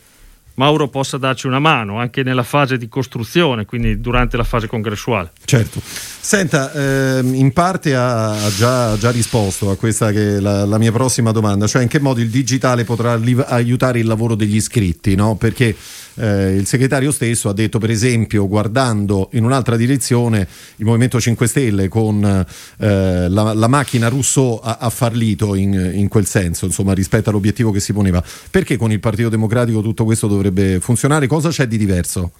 Mauro 0.58 0.88
possa 0.88 1.18
darci 1.18 1.46
una 1.46 1.60
mano 1.60 1.98
anche 1.98 2.24
nella 2.24 2.42
fase 2.42 2.76
di 2.78 2.88
costruzione, 2.88 3.64
quindi 3.64 4.00
durante 4.00 4.36
la 4.36 4.42
fase 4.42 4.66
congressuale. 4.66 5.30
Certo. 5.44 5.80
Senta, 5.82 6.72
ehm, 6.72 7.34
in 7.34 7.52
parte 7.52 7.94
ha, 7.94 8.36
già, 8.56 8.96
già, 8.98 9.10
risposto 9.10 9.70
a 9.70 9.76
questa 9.76 10.10
che 10.10 10.36
è 10.36 10.40
la, 10.40 10.64
la, 10.64 10.78
mia 10.78 10.90
prossima 10.90 11.30
domanda, 11.30 11.68
cioè 11.68 11.82
in 11.82 11.88
che 11.88 12.00
modo 12.00 12.20
il 12.20 12.28
digitale 12.28 12.82
potrà 12.82 13.14
li- 13.14 13.40
aiutare 13.46 14.00
il 14.00 14.06
lavoro 14.06 14.34
degli 14.34 14.56
iscritti, 14.56 15.14
no? 15.14 15.36
Perché 15.36 15.74
eh, 16.18 16.54
il 16.54 16.66
segretario 16.66 17.10
stesso 17.10 17.48
ha 17.48 17.52
detto, 17.52 17.78
per 17.78 17.90
esempio, 17.90 18.46
guardando 18.48 19.28
in 19.32 19.44
un'altra 19.44 19.76
direzione, 19.76 20.46
il 20.76 20.84
Movimento 20.84 21.20
5 21.20 21.46
Stelle 21.46 21.88
con 21.88 22.24
eh, 22.24 23.28
la, 23.28 23.54
la, 23.54 23.68
macchina 23.68 24.08
Rousseau 24.08 24.60
ha, 24.62 24.78
ha 24.80 24.90
fallito 24.90 25.54
in, 25.54 25.92
in, 25.94 26.08
quel 26.08 26.26
senso, 26.26 26.66
insomma, 26.66 26.92
rispetto 26.92 27.30
all'obiettivo 27.30 27.70
che 27.70 27.80
si 27.80 27.92
poneva. 27.92 28.22
Perché 28.50 28.76
con 28.76 28.92
il 28.92 29.00
Partito 29.00 29.28
Democratico 29.28 29.80
tutto 29.80 30.04
questo 30.04 30.26
dovrebbe 30.26 30.80
funzionare? 30.80 31.26
Cosa 31.26 31.50
c'è 31.50 31.66
di 31.66 31.78
diverso? 31.78 32.32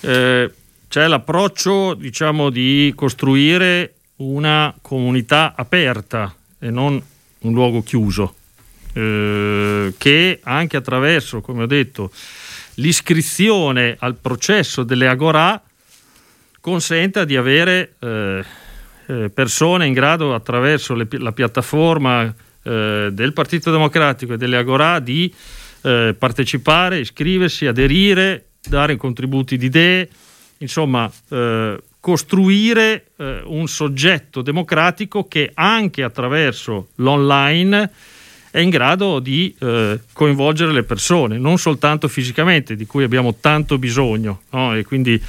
Eh 0.00 0.50
c'è 0.88 1.06
l'approccio 1.06 1.94
diciamo, 1.94 2.50
di 2.50 2.92
costruire 2.94 3.94
una 4.16 4.74
comunità 4.80 5.54
aperta 5.56 6.34
e 6.58 6.70
non 6.70 7.00
un 7.40 7.52
luogo 7.52 7.82
chiuso, 7.82 8.34
eh, 8.92 9.92
che 9.98 10.40
anche 10.42 10.76
attraverso, 10.76 11.40
come 11.40 11.64
ho 11.64 11.66
detto, 11.66 12.10
l'iscrizione 12.76 13.96
al 13.98 14.16
processo 14.16 14.82
delle 14.82 15.08
agorà 15.08 15.60
consenta 16.60 17.24
di 17.24 17.36
avere 17.36 17.94
eh, 17.98 18.44
eh 19.06 19.30
persone 19.30 19.86
in 19.86 19.92
grado 19.92 20.34
attraverso 20.34 20.94
le, 20.94 21.06
la 21.12 21.32
piattaforma 21.32 22.34
eh, 22.62 23.08
del 23.12 23.32
Partito 23.32 23.70
Democratico 23.70 24.32
e 24.32 24.36
delle 24.36 24.56
agorà 24.56 24.98
di 24.98 25.32
eh, 25.82 26.14
partecipare, 26.18 26.98
iscriversi, 26.98 27.66
aderire, 27.66 28.46
dare 28.60 28.96
contributi 28.96 29.56
di 29.56 29.66
idee 29.66 30.08
insomma, 30.58 31.10
eh, 31.28 31.80
costruire 32.00 33.06
eh, 33.16 33.42
un 33.44 33.66
soggetto 33.68 34.42
democratico 34.42 35.26
che 35.26 35.50
anche 35.54 36.02
attraverso 36.02 36.88
l'online 36.96 37.90
è 38.56 38.60
in 38.60 38.70
grado 38.70 39.18
di 39.18 39.54
eh, 39.58 40.00
coinvolgere 40.14 40.72
le 40.72 40.82
persone, 40.82 41.36
non 41.36 41.58
soltanto 41.58 42.08
fisicamente, 42.08 42.74
di 42.74 42.86
cui 42.86 43.04
abbiamo 43.04 43.34
tanto 43.38 43.76
bisogno. 43.76 44.44
No? 44.52 44.74
E 44.74 44.82
quindi 44.82 45.22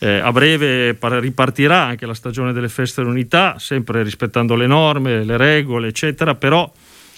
eh, 0.00 0.18
a 0.18 0.30
breve 0.30 0.94
ripartirà 1.00 1.84
anche 1.84 2.04
la 2.04 2.12
stagione 2.12 2.52
delle 2.52 2.68
feste 2.68 3.00
dell'unità, 3.00 3.58
sempre 3.58 4.02
rispettando 4.02 4.56
le 4.56 4.66
norme, 4.66 5.24
le 5.24 5.38
regole, 5.38 5.88
eccetera, 5.88 6.34
però 6.34 6.70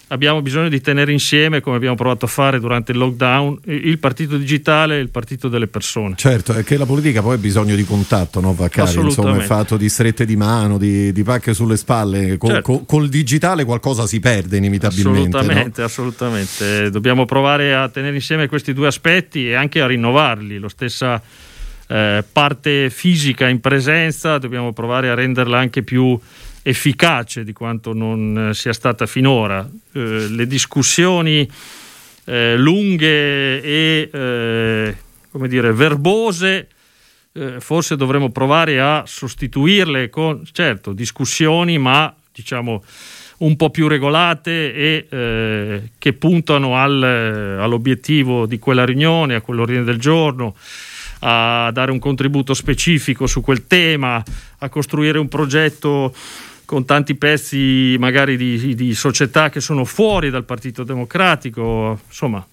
abbiamo 0.08 0.42
bisogno 0.42 0.68
di 0.68 0.80
tenere 0.80 1.12
insieme, 1.12 1.60
come 1.60 1.76
abbiamo 1.76 1.96
provato 1.96 2.26
a 2.26 2.28
fare 2.28 2.60
durante 2.60 2.92
il 2.92 2.98
lockdown, 2.98 3.60
il 3.64 3.98
partito 3.98 4.36
digitale 4.36 4.98
e 4.98 5.00
il 5.00 5.10
partito 5.10 5.48
delle 5.48 5.66
persone. 5.66 6.14
Certo, 6.16 6.52
è 6.52 6.62
che 6.62 6.76
la 6.76 6.86
politica 6.86 7.22
poi 7.22 7.34
ha 7.34 7.38
bisogno 7.38 7.74
di 7.74 7.84
contatto, 7.84 8.40
no, 8.40 8.54
Vaccari? 8.54 9.00
Insomma, 9.00 9.36
è 9.36 9.40
fatto 9.40 9.76
di 9.76 9.88
strette 9.88 10.24
di 10.24 10.36
mano, 10.36 10.78
di, 10.78 11.12
di 11.12 11.22
pacche 11.22 11.54
sulle 11.54 11.76
spalle. 11.76 12.36
Col, 12.36 12.50
certo. 12.50 12.84
col, 12.86 13.08
digitale 13.08 13.64
qualcosa 13.64 14.06
si 14.06 14.20
perde 14.20 14.58
inevitabilmente. 14.58 15.36
Assolutamente, 15.36 15.80
no? 15.80 15.86
assolutamente. 15.86 16.90
Dobbiamo 16.90 17.24
provare 17.24 17.74
a 17.74 17.88
tenere 17.88 18.14
insieme 18.14 18.46
questi 18.48 18.72
due 18.72 18.86
aspetti 18.86 19.48
e 19.48 19.54
anche 19.54 19.80
a 19.80 19.86
rinnovarli. 19.86 20.58
Lo 20.58 20.68
stessa 20.68 21.20
eh, 21.88 22.24
parte 22.30 22.90
fisica 22.90 23.48
in 23.48 23.60
presenza, 23.60 24.38
dobbiamo 24.38 24.72
provare 24.72 25.08
a 25.08 25.14
renderla 25.14 25.58
anche 25.58 25.82
più 25.82 26.18
efficace 26.68 27.44
di 27.44 27.52
quanto 27.52 27.92
non 27.92 28.48
eh, 28.48 28.54
sia 28.54 28.72
stata 28.72 29.06
finora. 29.06 29.68
Eh, 29.92 30.26
le 30.28 30.46
discussioni 30.48 31.48
eh, 32.24 32.56
lunghe 32.56 33.62
e 33.62 34.10
eh, 34.12 34.96
come 35.30 35.46
dire, 35.46 35.72
verbose 35.72 36.68
eh, 37.34 37.60
forse 37.60 37.96
dovremmo 37.96 38.30
provare 38.30 38.80
a 38.80 39.04
sostituirle 39.06 40.10
con, 40.10 40.42
certo, 40.50 40.92
discussioni, 40.92 41.78
ma 41.78 42.12
diciamo 42.32 42.82
un 43.38 43.54
po' 43.54 43.70
più 43.70 43.86
regolate 43.86 44.74
e 44.74 45.06
eh, 45.08 45.82
che 45.98 46.12
puntano 46.14 46.76
al, 46.76 47.02
all'obiettivo 47.60 48.46
di 48.46 48.58
quella 48.58 48.84
riunione, 48.84 49.36
a 49.36 49.40
quell'ordine 49.40 49.84
del 49.84 49.98
giorno, 49.98 50.56
a 51.20 51.70
dare 51.72 51.90
un 51.90 51.98
contributo 51.98 52.54
specifico 52.54 53.26
su 53.26 53.40
quel 53.40 53.66
tema, 53.66 54.22
a 54.58 54.68
costruire 54.68 55.18
un 55.18 55.28
progetto 55.28 56.14
con 56.66 56.84
tanti 56.84 57.14
pezzi 57.14 57.96
magari 57.98 58.36
di, 58.36 58.74
di 58.74 58.94
società 58.94 59.48
che 59.48 59.60
sono 59.60 59.84
fuori 59.84 60.28
dal 60.28 60.44
Partito 60.44 60.82
Democratico, 60.82 62.00
insomma 62.06 62.44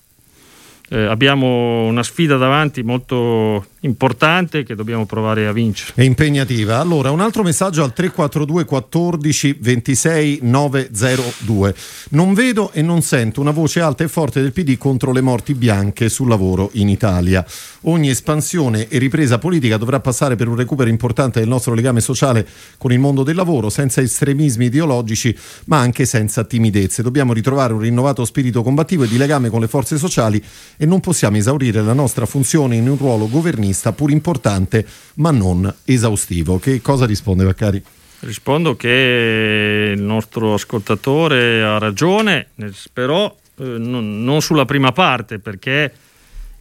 eh, 0.90 1.06
abbiamo 1.06 1.86
una 1.86 2.04
sfida 2.04 2.38
davanti 2.38 2.84
molto 2.84 3.66
importante 3.84 4.64
che 4.64 4.76
dobbiamo 4.76 5.06
provare 5.06 5.48
a 5.48 5.52
vincere. 5.52 5.94
È 5.96 6.04
impegnativa. 6.04 6.80
Allora, 6.80 7.12
un 7.12 7.22
altro 7.22 7.44
messaggio 7.44 7.84
al 7.84 7.94
342 7.94 8.66
14 8.66 9.58
26 9.60 10.40
902. 10.42 11.76
Non 12.10 12.34
vedo 12.34 12.72
e 12.72 12.82
non 12.82 13.02
sento 13.02 13.42
una 13.42 13.52
voce 13.52 13.80
alta 13.80 14.04
e 14.04 14.08
forte 14.08 14.42
del 14.42 14.54
PD 14.54 14.78
contro 14.78 15.12
le 15.12 15.22
morti 15.22 15.54
bianche 15.54 16.10
sul 16.10 16.28
lavoro 16.28 16.70
in 16.74 16.90
Italia. 16.90 17.46
Ogni 17.82 18.10
espansione 18.10 18.88
e 18.88 18.98
ripresa 18.98 19.38
politica 19.38 19.78
dovrà 19.78 20.00
passare 20.00 20.36
per 20.36 20.48
un 20.48 20.56
recupero 20.56 20.90
importante 20.90 21.40
del 21.40 21.50
nostro 21.50 21.74
legame 21.74 22.00
sociale 22.00 22.48
con 22.78 22.92
il 22.92 23.00
mondo 23.00 23.24
del 23.24 23.36
lavoro, 23.36 23.70
senza 23.70 24.02
estremismi 24.02 24.66
ideologici, 24.66 25.36
ma 25.66 25.80
anche 25.80 26.06
senza 26.06 26.44
timidezze. 26.44 27.02
Dobbiamo 27.04 27.34
ritrovare 27.34 27.74
un 27.74 27.80
rinnovato 27.80 28.24
spirito 28.24 28.64
combattivo 28.64 29.04
e 29.04 29.08
di 29.08 29.18
legame 29.18 29.50
con 29.50 29.60
le 29.60 29.68
forze 29.68 29.98
sociali 29.98 30.42
e 30.78 30.86
non 30.86 31.02
possiamo 31.02 31.38
esaurire 31.38 31.82
la 31.82 31.94
nostra 31.94 32.26
funzione 32.26 32.78
in 32.78 32.88
un 32.88 32.98
ruolo 32.98 33.28
governista 33.74 33.92
pur 33.92 34.12
importante 34.12 34.86
ma 35.16 35.32
non 35.32 35.74
esaustivo. 35.84 36.60
Che 36.60 36.82
cosa 36.82 37.06
risponde 37.06 37.44
Vaccari? 37.44 37.84
Rispondo 38.20 38.76
che 38.76 39.94
il 39.96 40.02
nostro 40.02 40.54
ascoltatore 40.54 41.62
ha 41.62 41.78
ragione, 41.78 42.48
però 42.94 43.26
eh, 43.58 43.64
non, 43.64 44.24
non 44.24 44.42
sulla 44.42 44.66
prima 44.66 44.94
parte 44.94 45.40
perché 45.40 45.92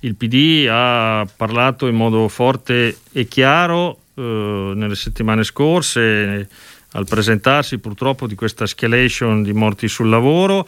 il 0.01 0.17
PD 0.17 0.67
ha 0.69 1.25
parlato 1.37 1.87
in 1.87 1.95
modo 1.95 2.27
forte 2.27 2.99
e 3.13 3.29
chiaro 3.29 3.99
eh, 4.15 4.73
nelle 4.75 4.97
settimane 4.97 5.45
scorse 5.45 6.49
al 6.95 7.07
presentarsi 7.07 7.79
purtroppo 7.79 8.27
di 8.27 8.35
questa 8.35 8.65
escalation 8.65 9.43
di 9.43 9.53
morti 9.53 9.87
sul 9.87 10.09
lavoro. 10.09 10.67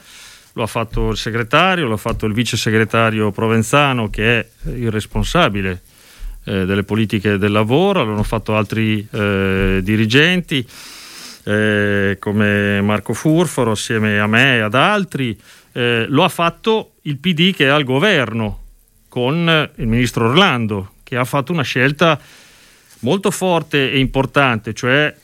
Lo 0.57 0.63
ha 0.63 0.69
fatto 0.69 1.11
il 1.11 1.17
segretario, 1.17 1.89
lo 1.89 1.95
ha 1.95 1.99
fatto 1.99 2.27
il 2.27 2.33
vice 2.33 2.57
segretario 2.57 3.33
Provenzano 3.33 4.09
che 4.09 4.39
è 4.39 4.47
il 4.69 4.93
responsabile 4.93 5.83
eh, 6.45 6.65
delle 6.65 6.83
politiche 6.83 7.39
del 7.39 7.53
lavoro, 7.53 8.05
l'hanno 8.05 8.23
fatto 8.23 8.57
altri 8.57 9.07
eh, 9.11 9.81
dirigenti 9.83 10.67
eh, 11.45 12.17
come 12.19 12.81
Marco 12.81 13.13
Furforo 13.13 13.73
assieme 13.73 14.19
a 14.19 14.27
me 14.27 14.57
e 14.57 14.61
ad 14.61 14.75
altri. 14.75 15.39
Eh, 15.73 16.07
lo 16.09 16.25
ha 16.25 16.29
fatto 16.29 16.93
il 17.03 17.19
PD 17.19 17.55
che 17.55 17.67
è 17.67 17.69
al 17.69 17.85
governo 17.85 18.61
con 19.09 19.71
il 19.77 19.87
ministro 19.87 20.29
Orlando 20.29 20.93
che 21.03 21.17
ha 21.17 21.25
fatto 21.25 21.53
una 21.53 21.63
scelta 21.63 22.19
molto 23.01 23.31
forte 23.31 23.93
e 23.93 23.99
importante, 23.99 24.73
cioè 24.73 25.15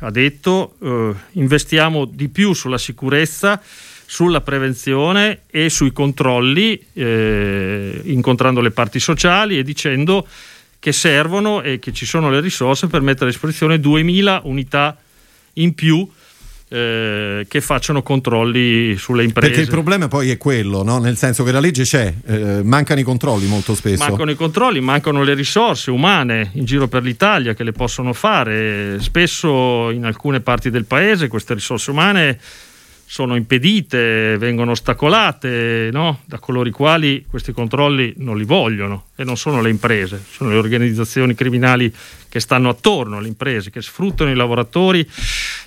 ha 0.00 0.10
detto 0.10 0.74
eh, 0.82 1.14
investiamo 1.32 2.04
di 2.04 2.28
più 2.28 2.52
sulla 2.52 2.78
sicurezza, 2.78 3.60
sulla 4.04 4.40
prevenzione 4.40 5.42
e 5.50 5.70
sui 5.70 5.92
controlli, 5.92 6.82
eh, 6.92 8.00
incontrando 8.04 8.60
le 8.60 8.70
parti 8.70 9.00
sociali 9.00 9.58
e 9.58 9.62
dicendo 9.62 10.26
che 10.78 10.92
servono 10.92 11.62
e 11.62 11.78
che 11.78 11.92
ci 11.92 12.06
sono 12.06 12.30
le 12.30 12.40
risorse 12.40 12.86
per 12.86 13.00
mettere 13.00 13.26
a 13.26 13.28
disposizione 13.28 13.80
2000 13.80 14.42
unità 14.44 14.96
in 15.54 15.74
più 15.74 16.08
eh, 16.70 17.46
che 17.48 17.60
facciano 17.60 18.02
controlli 18.02 18.96
sulle 18.96 19.24
imprese. 19.24 19.48
Perché 19.48 19.62
il 19.62 19.70
problema 19.70 20.06
poi 20.06 20.30
è 20.30 20.36
quello, 20.36 20.82
no? 20.82 20.98
nel 20.98 21.16
senso 21.16 21.42
che 21.42 21.50
la 21.50 21.60
legge 21.60 21.84
c'è, 21.84 22.12
eh, 22.26 22.62
mancano 22.62 23.00
i 23.00 23.02
controlli 23.02 23.46
molto 23.46 23.74
spesso. 23.74 24.04
Mancano 24.04 24.30
i 24.30 24.34
controlli, 24.34 24.80
mancano 24.80 25.22
le 25.22 25.34
risorse 25.34 25.90
umane 25.90 26.50
in 26.54 26.64
giro 26.64 26.86
per 26.86 27.02
l'Italia 27.02 27.54
che 27.54 27.64
le 27.64 27.72
possono 27.72 28.12
fare. 28.12 29.00
Spesso 29.00 29.90
in 29.90 30.04
alcune 30.04 30.40
parti 30.40 30.70
del 30.70 30.84
paese 30.84 31.28
queste 31.28 31.54
risorse 31.54 31.90
umane 31.90 32.38
sono 33.10 33.36
impedite, 33.36 34.36
vengono 34.36 34.72
ostacolate 34.72 35.88
no? 35.90 36.20
da 36.26 36.38
coloro 36.38 36.68
i 36.68 36.72
quali 36.72 37.24
questi 37.26 37.52
controlli 37.52 38.12
non 38.18 38.36
li 38.36 38.44
vogliono 38.44 39.06
e 39.16 39.24
non 39.24 39.38
sono 39.38 39.62
le 39.62 39.70
imprese, 39.70 40.22
sono 40.30 40.50
le 40.50 40.56
organizzazioni 40.56 41.34
criminali 41.34 41.90
che 42.28 42.38
stanno 42.38 42.68
attorno 42.68 43.16
alle 43.16 43.28
imprese, 43.28 43.70
che 43.70 43.80
sfruttano 43.80 44.30
i 44.30 44.34
lavoratori 44.34 45.08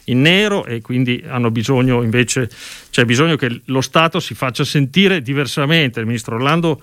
in 0.05 0.21
nero 0.21 0.65
e 0.65 0.81
quindi 0.81 1.24
hanno 1.27 1.50
bisogno 1.50 2.03
invece, 2.03 2.48
c'è 2.91 3.05
bisogno 3.05 3.36
che 3.38 3.62
lo 3.65 3.81
Stato 3.81 4.19
si 4.19 4.36
faccia 4.36 4.63
sentire 4.63 5.24
diversamente. 5.24 6.00
Il 6.00 6.05
ministro 6.05 6.36
Orlando 6.36 6.81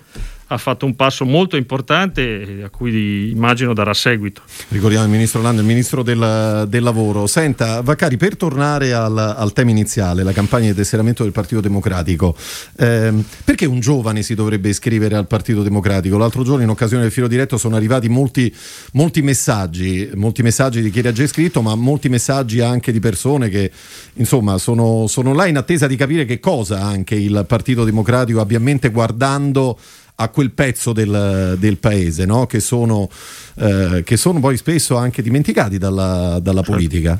ha 0.51 0.57
fatto 0.57 0.85
un 0.85 0.95
passo 0.95 1.25
molto 1.25 1.57
importante 1.57 2.61
a 2.63 2.69
cui 2.69 3.29
immagino 3.29 3.73
darà 3.73 3.93
seguito. 3.93 4.41
Ricordiamo 4.69 5.05
il 5.05 5.11
ministro 5.11 5.39
Orlando, 5.39 5.61
il 5.61 5.67
ministro 5.67 6.01
del, 6.01 6.65
del 6.67 6.81
lavoro. 6.81 7.27
Senta, 7.27 7.81
Vaccari, 7.81 8.17
per 8.17 8.35
tornare 8.35 8.93
al, 8.93 9.15
al, 9.17 9.53
tema 9.53 9.69
iniziale, 9.69 10.23
la 10.23 10.31
campagna 10.31 10.67
di 10.67 10.73
tesseramento 10.73 11.21
del 11.21 11.31
Partito 11.31 11.61
Democratico, 11.61 12.35
ehm, 12.77 13.23
perché 13.45 13.65
un 13.65 13.79
giovane 13.79 14.23
si 14.23 14.33
dovrebbe 14.33 14.69
iscrivere 14.69 15.15
al 15.15 15.27
Partito 15.27 15.61
Democratico? 15.61 16.17
L'altro 16.17 16.43
giorno 16.43 16.63
in 16.63 16.69
occasione 16.69 17.03
del 17.03 17.11
filo 17.11 17.27
diretto 17.27 17.57
sono 17.57 17.75
arrivati 17.75 18.09
molti, 18.09 18.53
molti 18.93 19.21
messaggi, 19.21 20.09
molti 20.15 20.41
messaggi 20.41 20.81
di 20.81 20.89
chi 20.89 20.99
era 20.99 21.11
già 21.11 21.23
iscritto, 21.23 21.61
ma 21.61 21.75
molti 21.75 22.09
messaggi 22.09 22.59
anche 22.59 22.91
di 22.91 22.99
persone 22.99 23.49
che 23.49 23.71
insomma 24.15 24.57
sono, 24.57 25.05
sono 25.05 25.33
là 25.33 25.45
in 25.45 25.57
attesa 25.57 25.85
di 25.85 25.95
capire 25.95 26.25
che 26.25 26.39
cosa 26.39 26.81
anche 26.81 27.13
il 27.13 27.45
Partito 27.47 27.83
Democratico 27.83 28.41
abbia 28.41 28.57
in 28.57 28.63
mente 28.63 28.89
guardando 28.89 29.77
a 30.21 30.27
quel 30.29 30.51
pezzo 30.51 30.91
del, 30.91 31.55
del 31.57 31.77
paese 31.77 32.25
no? 32.25 32.45
che, 32.45 32.59
sono, 32.59 33.09
eh, 33.55 34.03
che, 34.05 34.17
sono, 34.17 34.39
poi 34.39 34.57
spesso 34.57 34.97
anche 34.97 35.21
dimenticati 35.21 35.77
dalla, 35.77 36.39
dalla 36.41 36.61
certo. 36.61 36.71
politica. 36.71 37.19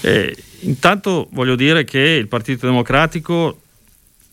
Eh, 0.00 0.36
intanto 0.60 1.28
voglio 1.30 1.54
dire 1.54 1.84
che 1.84 2.00
il 2.00 2.26
Partito 2.26 2.66
Democratico 2.66 3.60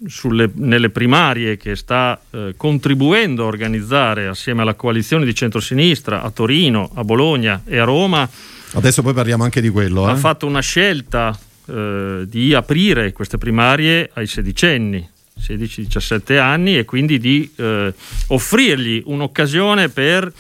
sulle, 0.08 0.50
nelle 0.56 0.90
primarie 0.90 1.56
che 1.56 1.76
sta 1.76 2.20
eh, 2.32 2.56
contribuendo 2.58 3.44
a 3.44 3.48
organizzare 3.48 4.28
assieme 4.28 4.64
alla 4.64 4.74
coalizione 4.74 5.24
di 5.24 5.36
centrosinistra 5.36 6.24
a 6.24 6.32
Torino, 6.32 6.90
a 6.96 7.04
Bologna 7.04 7.62
e 7.64 7.78
a 7.78 7.84
Roma. 7.84 8.28
Adesso 8.74 9.04
poi 9.04 9.14
parliamo 9.14 9.44
anche 9.44 9.62
di 9.62 9.70
quello. 9.70 10.08
Ha 10.08 10.14
eh? 10.14 10.18
fatto 10.18 10.48
una 10.48 10.62
scelta 10.62 11.38
eh, 11.68 12.26
di 12.28 12.56
aprire 12.56 13.14
queste 13.14 13.38
primarie 13.38 14.10
ai 14.14 14.26
sedicenni 14.26 15.12
16-17 15.40 16.38
anni 16.38 16.78
e 16.78 16.86
quindi 16.86 17.20
di 17.20 17.52
eh, 17.56 17.94
offrirgli 18.28 19.04
un'occasione 19.06 19.90
per 19.90 20.32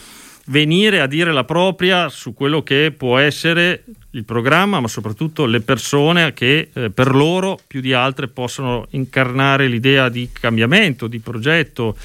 venire 0.45 0.99
a 0.99 1.07
dire 1.07 1.31
la 1.31 1.45
propria 1.45 2.09
su 2.09 2.33
quello 2.33 2.63
che 2.63 2.93
può 2.95 3.17
essere 3.17 3.83
il 4.11 4.25
programma, 4.25 4.79
ma 4.79 4.87
soprattutto 4.87 5.45
le 5.45 5.61
persone 5.61 6.33
che 6.33 6.69
eh, 6.73 6.89
per 6.89 7.15
loro 7.15 7.59
più 7.65 7.81
di 7.81 7.93
altre 7.93 8.27
possono 8.27 8.87
incarnare 8.91 9.67
l'idea 9.67 10.09
di 10.09 10.29
cambiamento, 10.31 11.07
di 11.07 11.19
progetto, 11.19 11.95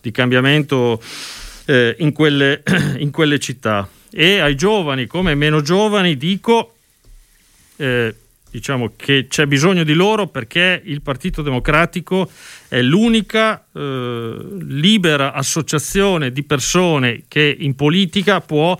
di 0.00 0.10
cambiamento 0.10 1.00
eh, 1.66 1.94
in, 1.98 2.12
quelle, 2.12 2.62
in, 2.98 3.10
quelle, 3.10 3.38
città. 3.38 3.88
E 4.10 4.38
ai 4.38 4.54
giovani 4.56 5.06
come 5.06 5.34
meno 5.34 5.60
giovani 5.60 6.16
dico 6.16 6.74
eh, 7.76 8.14
diciamo 8.54 8.92
che 8.94 9.26
c'è 9.28 9.46
bisogno 9.46 9.82
di 9.82 9.94
loro 9.94 10.28
perché 10.28 10.80
il 10.84 11.02
Partito 11.02 11.42
Democratico 11.42 12.30
è 12.68 12.80
l'unica 12.82 13.66
eh, 13.72 14.36
libera 14.60 15.32
associazione 15.32 16.30
di 16.30 16.44
persone 16.44 17.24
che 17.26 17.56
in 17.58 17.74
politica 17.74 18.40
può 18.40 18.78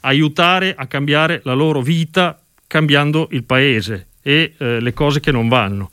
aiutare 0.00 0.74
a 0.74 0.86
cambiare 0.86 1.42
la 1.44 1.52
loro 1.52 1.82
vita 1.82 2.40
cambiando 2.66 3.28
il 3.32 3.44
paese 3.44 4.06
e 4.22 4.54
eh, 4.56 4.80
le 4.80 4.92
cose 4.94 5.20
che 5.20 5.32
non 5.32 5.48
vanno. 5.48 5.90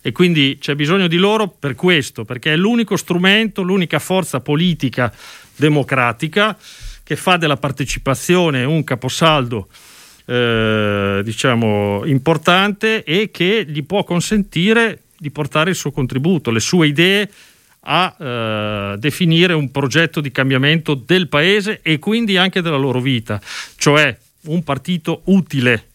E 0.00 0.12
quindi 0.12 0.58
c'è 0.60 0.76
bisogno 0.76 1.08
di 1.08 1.16
loro 1.16 1.48
per 1.48 1.74
questo, 1.74 2.24
perché 2.24 2.52
è 2.52 2.56
l'unico 2.56 2.96
strumento, 2.96 3.62
l'unica 3.62 3.98
forza 3.98 4.38
politica 4.38 5.12
democratica 5.56 6.56
che 7.02 7.16
fa 7.16 7.36
della 7.36 7.56
partecipazione 7.56 8.62
un 8.62 8.84
caposaldo 8.84 9.66
eh, 10.30 11.22
diciamo, 11.24 12.02
importante 12.04 13.02
e 13.02 13.32
che 13.32 13.64
gli 13.66 13.82
può 13.82 14.04
consentire 14.04 15.00
di 15.18 15.32
portare 15.32 15.70
il 15.70 15.76
suo 15.76 15.90
contributo, 15.90 16.52
le 16.52 16.60
sue 16.60 16.86
idee 16.86 17.28
a 17.80 18.14
eh, 18.16 18.94
definire 18.98 19.54
un 19.54 19.72
progetto 19.72 20.20
di 20.20 20.30
cambiamento 20.30 20.94
del 20.94 21.26
paese 21.26 21.80
e 21.82 21.98
quindi 21.98 22.36
anche 22.36 22.62
della 22.62 22.76
loro 22.76 23.00
vita, 23.00 23.40
cioè 23.76 24.16
un 24.42 24.62
partito 24.62 25.22
utile, 25.24 25.88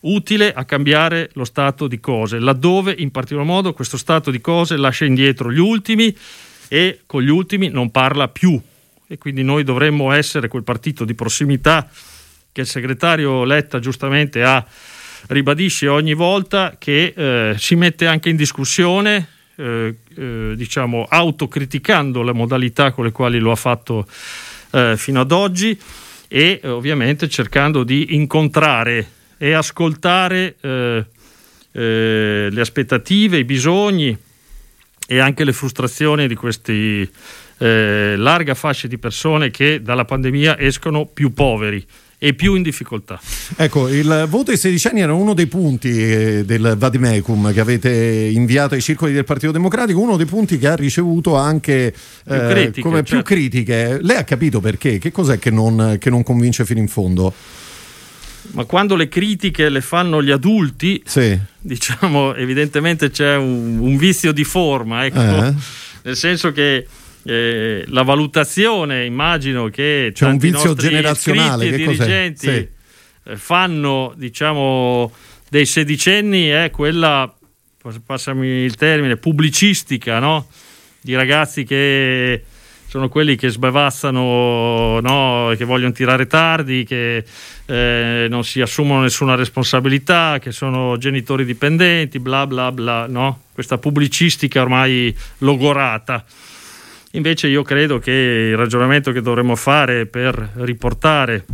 utile 0.00 0.52
a 0.52 0.64
cambiare 0.64 1.30
lo 1.34 1.44
stato 1.44 1.86
di 1.86 2.00
cose, 2.00 2.40
laddove 2.40 2.92
in 2.98 3.12
particolar 3.12 3.46
modo 3.46 3.72
questo 3.72 3.96
stato 3.96 4.32
di 4.32 4.40
cose 4.40 4.76
lascia 4.76 5.04
indietro 5.04 5.52
gli 5.52 5.60
ultimi 5.60 6.14
e 6.66 7.02
con 7.06 7.22
gli 7.22 7.30
ultimi 7.30 7.68
non 7.68 7.92
parla 7.92 8.26
più. 8.26 8.60
E 9.06 9.18
quindi 9.18 9.44
noi 9.44 9.62
dovremmo 9.62 10.10
essere 10.10 10.48
quel 10.48 10.64
partito 10.64 11.04
di 11.04 11.14
prossimità 11.14 11.88
che 12.54 12.60
il 12.60 12.66
segretario 12.68 13.42
Letta 13.42 13.80
giustamente 13.80 14.44
ha, 14.44 14.64
ribadisce 15.26 15.88
ogni 15.88 16.14
volta 16.14 16.76
che 16.78 17.12
eh, 17.16 17.54
si 17.58 17.74
mette 17.74 18.06
anche 18.06 18.28
in 18.28 18.36
discussione, 18.36 19.26
eh, 19.56 19.96
eh, 20.16 20.52
diciamo, 20.54 21.04
autocriticando 21.08 22.22
le 22.22 22.32
modalità 22.32 22.92
con 22.92 23.06
le 23.06 23.10
quali 23.10 23.40
lo 23.40 23.50
ha 23.50 23.56
fatto 23.56 24.06
eh, 24.70 24.94
fino 24.96 25.20
ad 25.20 25.32
oggi 25.32 25.76
e 26.28 26.60
ovviamente 26.62 27.28
cercando 27.28 27.82
di 27.82 28.14
incontrare 28.14 29.04
e 29.36 29.52
ascoltare 29.52 30.54
eh, 30.60 31.04
eh, 31.72 32.48
le 32.52 32.60
aspettative, 32.60 33.38
i 33.38 33.44
bisogni 33.44 34.16
e 35.08 35.18
anche 35.18 35.42
le 35.42 35.52
frustrazioni 35.52 36.28
di 36.28 36.36
questi 36.36 37.10
larga 37.56 38.52
fascia 38.54 38.88
di 38.88 38.98
persone 38.98 39.50
che 39.50 39.80
dalla 39.80 40.04
pandemia 40.04 40.58
escono 40.58 41.06
più 41.06 41.32
poveri 41.32 41.86
e 42.24 42.32
più 42.32 42.54
in 42.54 42.62
difficoltà. 42.62 43.20
Ecco, 43.54 43.86
il 43.90 44.24
voto 44.30 44.50
ai 44.50 44.56
sedicenni 44.56 45.02
era 45.02 45.12
uno 45.12 45.34
dei 45.34 45.46
punti 45.46 45.90
eh, 45.90 46.42
del 46.46 46.74
Vadimecum 46.78 47.52
che 47.52 47.60
avete 47.60 47.90
inviato 48.32 48.72
ai 48.72 48.80
circoli 48.80 49.12
del 49.12 49.24
Partito 49.24 49.52
Democratico, 49.52 50.00
uno 50.00 50.16
dei 50.16 50.24
punti 50.24 50.56
che 50.56 50.66
ha 50.68 50.74
ricevuto 50.74 51.36
anche 51.36 51.92
più 52.24 52.34
eh, 52.34 52.48
critiche, 52.48 52.80
come 52.80 53.04
certo. 53.04 53.16
più 53.16 53.22
critiche. 53.22 53.98
Lei 54.00 54.16
ha 54.16 54.24
capito 54.24 54.60
perché? 54.60 54.96
Che 54.96 55.12
cos'è 55.12 55.38
che 55.38 55.50
non, 55.50 55.98
che 56.00 56.08
non 56.08 56.22
convince 56.22 56.64
fino 56.64 56.80
in 56.80 56.88
fondo? 56.88 57.30
Ma 58.52 58.64
quando 58.64 58.96
le 58.96 59.08
critiche 59.08 59.68
le 59.68 59.82
fanno 59.82 60.22
gli 60.22 60.30
adulti, 60.30 61.02
sì. 61.04 61.38
diciamo, 61.60 62.34
evidentemente 62.36 63.10
c'è 63.10 63.36
un, 63.36 63.78
un 63.78 63.98
vizio 63.98 64.32
di 64.32 64.44
forma, 64.44 65.04
ecco. 65.04 65.20
eh. 65.20 65.54
nel 66.04 66.16
senso 66.16 66.52
che 66.52 66.86
eh, 67.24 67.84
la 67.88 68.02
valutazione, 68.02 69.04
immagino 69.04 69.68
che 69.68 70.10
c'è 70.12 70.26
un 70.26 70.38
vizio 70.38 70.74
generazionale 70.74 71.70
che 71.70 71.76
dirigenti 71.76 72.46
sì. 72.46 72.68
Eh, 73.26 73.36
fanno, 73.36 74.12
diciamo, 74.16 75.12
dei 75.48 75.66
sedicenni 75.66 76.48
è 76.48 76.70
quella, 76.70 77.32
passami 78.04 78.46
il 78.46 78.74
termine, 78.76 79.16
pubblicistica, 79.16 80.18
no? 80.18 80.48
Di 81.00 81.14
ragazzi 81.14 81.64
che 81.64 82.44
sono 82.94 83.08
quelli 83.08 83.34
che 83.34 83.48
sbavazzano, 83.48 85.00
no? 85.00 85.52
che 85.56 85.64
vogliono 85.64 85.90
tirare 85.90 86.28
tardi, 86.28 86.84
che 86.84 87.24
eh, 87.66 88.26
non 88.30 88.44
si 88.44 88.60
assumono 88.60 89.00
nessuna 89.00 89.34
responsabilità, 89.34 90.38
che 90.40 90.52
sono 90.52 90.96
genitori 90.96 91.44
dipendenti, 91.44 92.20
bla 92.20 92.46
bla 92.46 92.70
bla, 92.70 93.08
no? 93.08 93.46
questa 93.52 93.78
pubblicistica 93.78 94.62
ormai 94.62 95.12
logorata. 95.38 96.24
Invece 97.14 97.46
io 97.46 97.62
credo 97.62 98.00
che 98.00 98.10
il 98.10 98.56
ragionamento 98.56 99.12
che 99.12 99.20
dovremmo 99.20 99.54
fare 99.54 100.06
per 100.06 100.50
riportare 100.54 101.44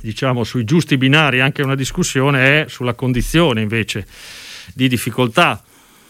diciamo, 0.00 0.42
sui 0.42 0.64
giusti 0.64 0.96
binari 0.96 1.40
anche 1.40 1.62
una 1.62 1.76
discussione 1.76 2.62
è 2.62 2.68
sulla 2.68 2.94
condizione 2.94 3.60
invece 3.60 4.04
di 4.74 4.88
difficoltà 4.88 5.62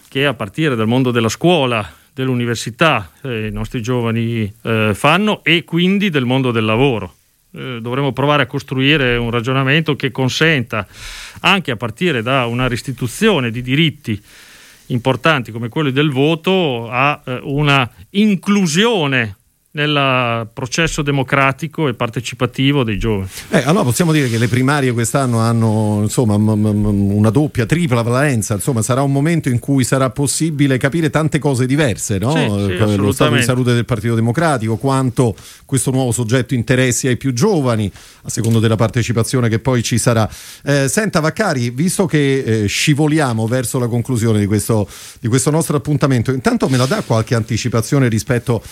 che 0.08 0.24
a 0.24 0.32
partire 0.32 0.76
dal 0.76 0.86
mondo 0.86 1.10
della 1.10 1.28
scuola, 1.28 1.92
dell'università 2.14 3.10
eh, 3.22 3.48
i 3.48 3.52
nostri 3.52 3.82
giovani 3.82 4.50
eh, 4.62 4.92
fanno 4.94 5.44
e 5.44 5.64
quindi 5.64 6.08
del 6.08 6.24
mondo 6.24 6.50
del 6.50 6.64
lavoro. 6.64 7.16
Eh, 7.52 7.80
dovremmo 7.82 8.12
provare 8.12 8.44
a 8.44 8.46
costruire 8.46 9.16
un 9.16 9.30
ragionamento 9.30 9.94
che 9.94 10.10
consenta, 10.10 10.86
anche 11.40 11.70
a 11.70 11.76
partire 11.76 12.22
da 12.22 12.46
una 12.46 12.66
restituzione 12.66 13.50
di 13.50 13.60
diritti 13.60 14.22
importanti 14.86 15.52
come 15.52 15.68
quelli 15.68 15.92
del 15.92 16.10
voto, 16.10 16.88
a 16.90 17.20
eh, 17.24 17.40
una 17.42 17.88
inclusione 18.10 19.36
nel 19.74 20.48
processo 20.52 21.02
democratico 21.02 21.88
e 21.88 21.94
partecipativo 21.94 22.84
dei 22.84 22.96
giovani. 22.96 23.28
Eh, 23.50 23.62
allora 23.64 23.82
possiamo 23.82 24.12
dire 24.12 24.28
che 24.28 24.38
le 24.38 24.46
primarie 24.46 24.92
quest'anno 24.92 25.40
hanno 25.40 26.00
insomma, 26.02 26.38
m- 26.38 26.52
m- 26.52 27.10
una 27.12 27.30
doppia, 27.30 27.66
tripla 27.66 28.02
valenza, 28.02 28.54
insomma 28.54 28.82
sarà 28.82 29.02
un 29.02 29.10
momento 29.10 29.48
in 29.48 29.58
cui 29.58 29.82
sarà 29.82 30.10
possibile 30.10 30.78
capire 30.78 31.10
tante 31.10 31.40
cose 31.40 31.66
diverse, 31.66 32.18
no? 32.18 32.32
sì, 32.36 32.76
sì, 32.76 32.96
lo 32.96 33.10
stato 33.10 33.34
di 33.34 33.42
salute 33.42 33.74
del 33.74 33.84
Partito 33.84 34.14
Democratico, 34.14 34.76
quanto 34.76 35.34
questo 35.64 35.90
nuovo 35.90 36.12
soggetto 36.12 36.54
interessi 36.54 37.08
ai 37.08 37.16
più 37.16 37.32
giovani, 37.32 37.90
a 38.22 38.30
secondo 38.30 38.60
della 38.60 38.76
partecipazione 38.76 39.48
che 39.48 39.58
poi 39.58 39.82
ci 39.82 39.98
sarà. 39.98 40.28
Eh, 40.62 40.86
senta 40.88 41.18
Vaccari, 41.18 41.70
visto 41.70 42.06
che 42.06 42.38
eh, 42.38 42.66
scivoliamo 42.66 43.48
verso 43.48 43.80
la 43.80 43.88
conclusione 43.88 44.38
di 44.38 44.46
questo, 44.46 44.88
di 45.18 45.26
questo 45.26 45.50
nostro 45.50 45.76
appuntamento, 45.76 46.30
intanto 46.30 46.68
me 46.68 46.76
la 46.76 46.86
dà 46.86 47.02
qualche 47.02 47.34
anticipazione 47.34 48.06
rispetto 48.08 48.62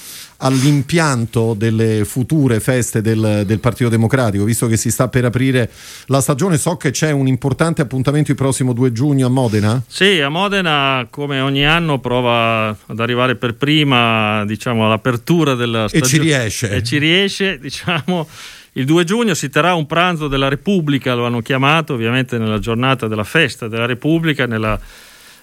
all'impianto 0.92 1.54
delle 1.56 2.04
future 2.04 2.60
feste 2.60 3.00
del, 3.00 3.44
del, 3.46 3.58
Partito 3.58 3.88
Democratico, 3.88 4.44
visto 4.44 4.66
che 4.66 4.76
si 4.76 4.90
sta 4.90 5.08
per 5.08 5.24
aprire 5.24 5.70
la 6.06 6.20
stagione. 6.20 6.58
So 6.58 6.76
che 6.76 6.90
c'è 6.90 7.10
un 7.10 7.26
importante 7.26 7.80
appuntamento 7.80 8.30
il 8.30 8.36
prossimo 8.36 8.72
2 8.72 8.92
giugno 8.92 9.26
a 9.26 9.30
Modena. 9.30 9.82
Sì, 9.86 10.20
a 10.20 10.28
Modena, 10.28 11.06
come 11.08 11.40
ogni 11.40 11.66
anno, 11.66 11.98
prova 11.98 12.68
ad 12.68 13.00
arrivare 13.00 13.36
per 13.36 13.54
prima 13.54 14.44
diciamo, 14.44 14.84
all'apertura 14.84 15.54
della 15.54 15.88
stagione. 15.88 16.06
E 16.06 16.08
ci 16.08 16.20
riesce. 16.20 16.70
E 16.70 16.82
ci 16.82 16.98
riesce, 16.98 17.58
diciamo. 17.60 18.28
Il 18.74 18.86
2 18.86 19.04
giugno 19.04 19.34
si 19.34 19.50
terrà 19.50 19.74
un 19.74 19.86
pranzo 19.86 20.28
della 20.28 20.48
Repubblica, 20.48 21.14
lo 21.14 21.26
hanno 21.26 21.40
chiamato 21.40 21.92
ovviamente 21.92 22.38
nella 22.38 22.58
giornata 22.58 23.06
della 23.06 23.24
festa 23.24 23.68
della 23.68 23.84
Repubblica, 23.84 24.46
nella 24.46 24.80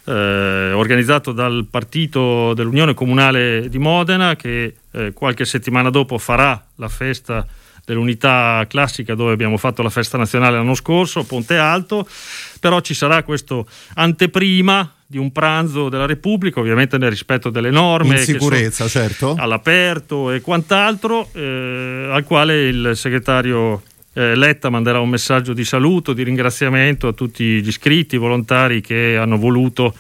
eh, 0.10 0.72
organizzato 0.74 1.32
dal 1.32 1.68
partito 1.70 2.56
dell'Unione 2.56 2.96
Comunale 2.96 3.70
di 3.70 3.78
Modena 3.78 4.36
che 4.36 4.74
eh, 4.92 5.14
qualche 5.14 5.46
settimana 5.46 5.92
dopo 5.92 6.18
farà 6.18 6.62
la 6.76 6.90
festa 6.90 7.46
dell'unità 7.86 8.66
classica 8.68 9.14
dove 9.14 9.34
abbiamo 9.34 9.58
fatto 9.58 9.84
la 9.84 9.90
festa 9.90 10.18
nazionale 10.18 10.58
l'anno 10.58 10.74
scorso, 10.74 11.24
Ponte 11.24 11.58
Alto, 11.58 12.08
però 12.60 12.82
ci 12.82 12.96
sarà 12.96 13.22
questo 13.24 13.68
anteprima 13.96 14.94
di 15.06 15.18
un 15.18 15.32
pranzo 15.32 15.90
della 15.90 16.06
Repubblica, 16.06 16.60
ovviamente 16.60 16.98
nel 16.98 17.10
rispetto 17.10 17.50
delle 17.50 17.72
norme. 17.72 18.18
In 18.18 18.24
sicurezza, 18.24 18.88
certo. 18.88 19.36
All'aperto 19.38 20.32
e 20.32 20.42
quant'altro, 20.42 21.30
eh, 21.34 22.10
al 22.12 22.24
quale 22.24 22.68
il 22.68 22.92
segretario 22.94 23.82
eh, 24.20 24.36
Letta 24.36 24.70
manderà 24.70 25.00
un 25.00 25.08
messaggio 25.08 25.54
di 25.54 25.64
saluto, 25.64 26.12
di 26.12 26.24
ringraziamento 26.24 27.08
a 27.08 27.14
tutti 27.14 27.62
gli 27.62 27.68
iscritti, 27.68 28.16
i 28.16 28.18
volontari 28.18 28.82
che 28.82 29.16
hanno 29.16 29.38
voluto 29.38 29.96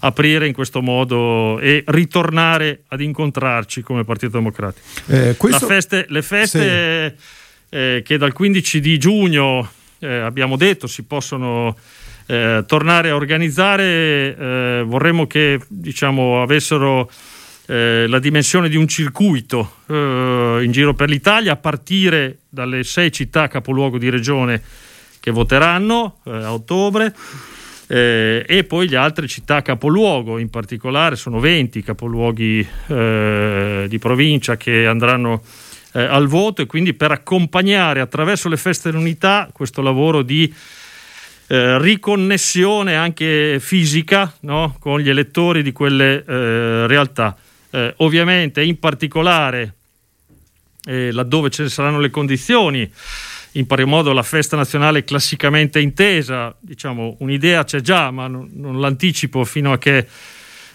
aprire 0.00 0.46
in 0.46 0.52
questo 0.52 0.82
modo 0.82 1.58
e 1.58 1.82
ritornare 1.86 2.82
ad 2.88 3.00
incontrarci 3.00 3.82
come 3.82 4.04
Partito 4.04 4.36
Democratico. 4.36 4.86
Eh, 5.06 5.34
feste, 5.58 6.06
le 6.08 6.22
feste 6.22 7.16
sì. 7.18 7.76
eh, 7.76 8.02
che 8.04 8.18
dal 8.18 8.32
15 8.32 8.80
di 8.80 8.98
giugno 8.98 9.68
eh, 9.98 10.18
abbiamo 10.18 10.56
detto 10.56 10.86
si 10.86 11.02
possono 11.02 11.76
eh, 12.26 12.62
tornare 12.68 13.10
a 13.10 13.16
organizzare, 13.16 14.36
eh, 14.36 14.82
vorremmo 14.86 15.26
che 15.26 15.58
diciamo, 15.66 16.40
avessero 16.40 17.10
eh, 17.66 18.06
la 18.06 18.18
dimensione 18.18 18.68
di 18.68 18.76
un 18.76 18.86
circuito 18.86 19.76
eh, 19.86 20.60
in 20.62 20.70
giro 20.70 20.94
per 20.94 21.08
l'Italia 21.08 21.52
a 21.52 21.56
partire 21.56 22.38
dalle 22.48 22.84
sei 22.84 23.10
città 23.10 23.48
capoluogo 23.48 23.98
di 23.98 24.08
regione 24.08 24.62
che 25.20 25.30
voteranno 25.30 26.20
eh, 26.24 26.30
a 26.30 26.52
ottobre 26.52 27.14
eh, 27.88 28.44
e 28.46 28.64
poi 28.64 28.88
le 28.88 28.96
altre 28.96 29.26
città 29.26 29.62
capoluogo, 29.62 30.38
in 30.38 30.50
particolare 30.50 31.16
sono 31.16 31.40
20 31.40 31.82
capoluoghi 31.82 32.66
eh, 32.88 33.86
di 33.88 33.98
provincia 33.98 34.56
che 34.56 34.86
andranno 34.86 35.42
al 35.92 36.26
voto 36.26 36.60
e 36.60 36.66
quindi 36.66 36.92
per 36.92 37.10
accompagnare 37.10 38.00
attraverso 38.00 38.50
le 38.50 38.58
feste 38.58 38.90
dell'unità 38.90 39.48
questo 39.50 39.80
lavoro 39.80 40.20
di 40.20 40.52
eh, 41.48 41.78
riconnessione 41.78 42.96
anche 42.96 43.58
fisica 43.60 44.30
no? 44.40 44.76
con 44.78 45.00
gli 45.00 45.08
elettori 45.08 45.62
di 45.62 45.72
quelle 45.72 46.24
eh, 46.26 46.86
realtà 46.86 47.34
eh, 47.70 47.94
ovviamente 47.98 48.62
in 48.62 48.78
particolare 48.78 49.74
eh, 50.84 51.10
laddove 51.10 51.50
ce 51.50 51.64
ne 51.64 51.68
saranno 51.68 51.98
le 51.98 52.10
condizioni, 52.10 52.90
in 53.52 53.66
pari 53.66 53.84
modo 53.84 54.12
la 54.12 54.22
festa 54.22 54.56
nazionale 54.56 55.04
classicamente 55.04 55.80
intesa, 55.80 56.54
diciamo 56.60 57.16
un'idea 57.20 57.64
c'è 57.64 57.80
già, 57.80 58.10
ma 58.10 58.28
non, 58.28 58.50
non 58.52 58.80
l'anticipo 58.80 59.44
fino 59.44 59.72
a 59.72 59.78
che 59.78 60.06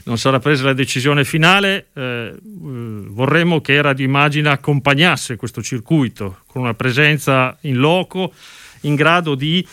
non 0.03 0.17
sarà 0.17 0.39
presa 0.39 0.65
la 0.65 0.73
decisione 0.73 1.23
finale, 1.23 1.87
eh, 1.93 2.33
vorremmo 2.41 3.61
che 3.61 3.81
Radio 3.81 4.05
Immagina 4.05 4.51
accompagnasse 4.51 5.35
questo 5.35 5.61
circuito 5.61 6.39
con 6.47 6.63
una 6.63 6.73
presenza 6.73 7.55
in 7.61 7.77
loco 7.77 8.33
in 8.81 8.95
grado 8.95 9.35
di 9.35 9.65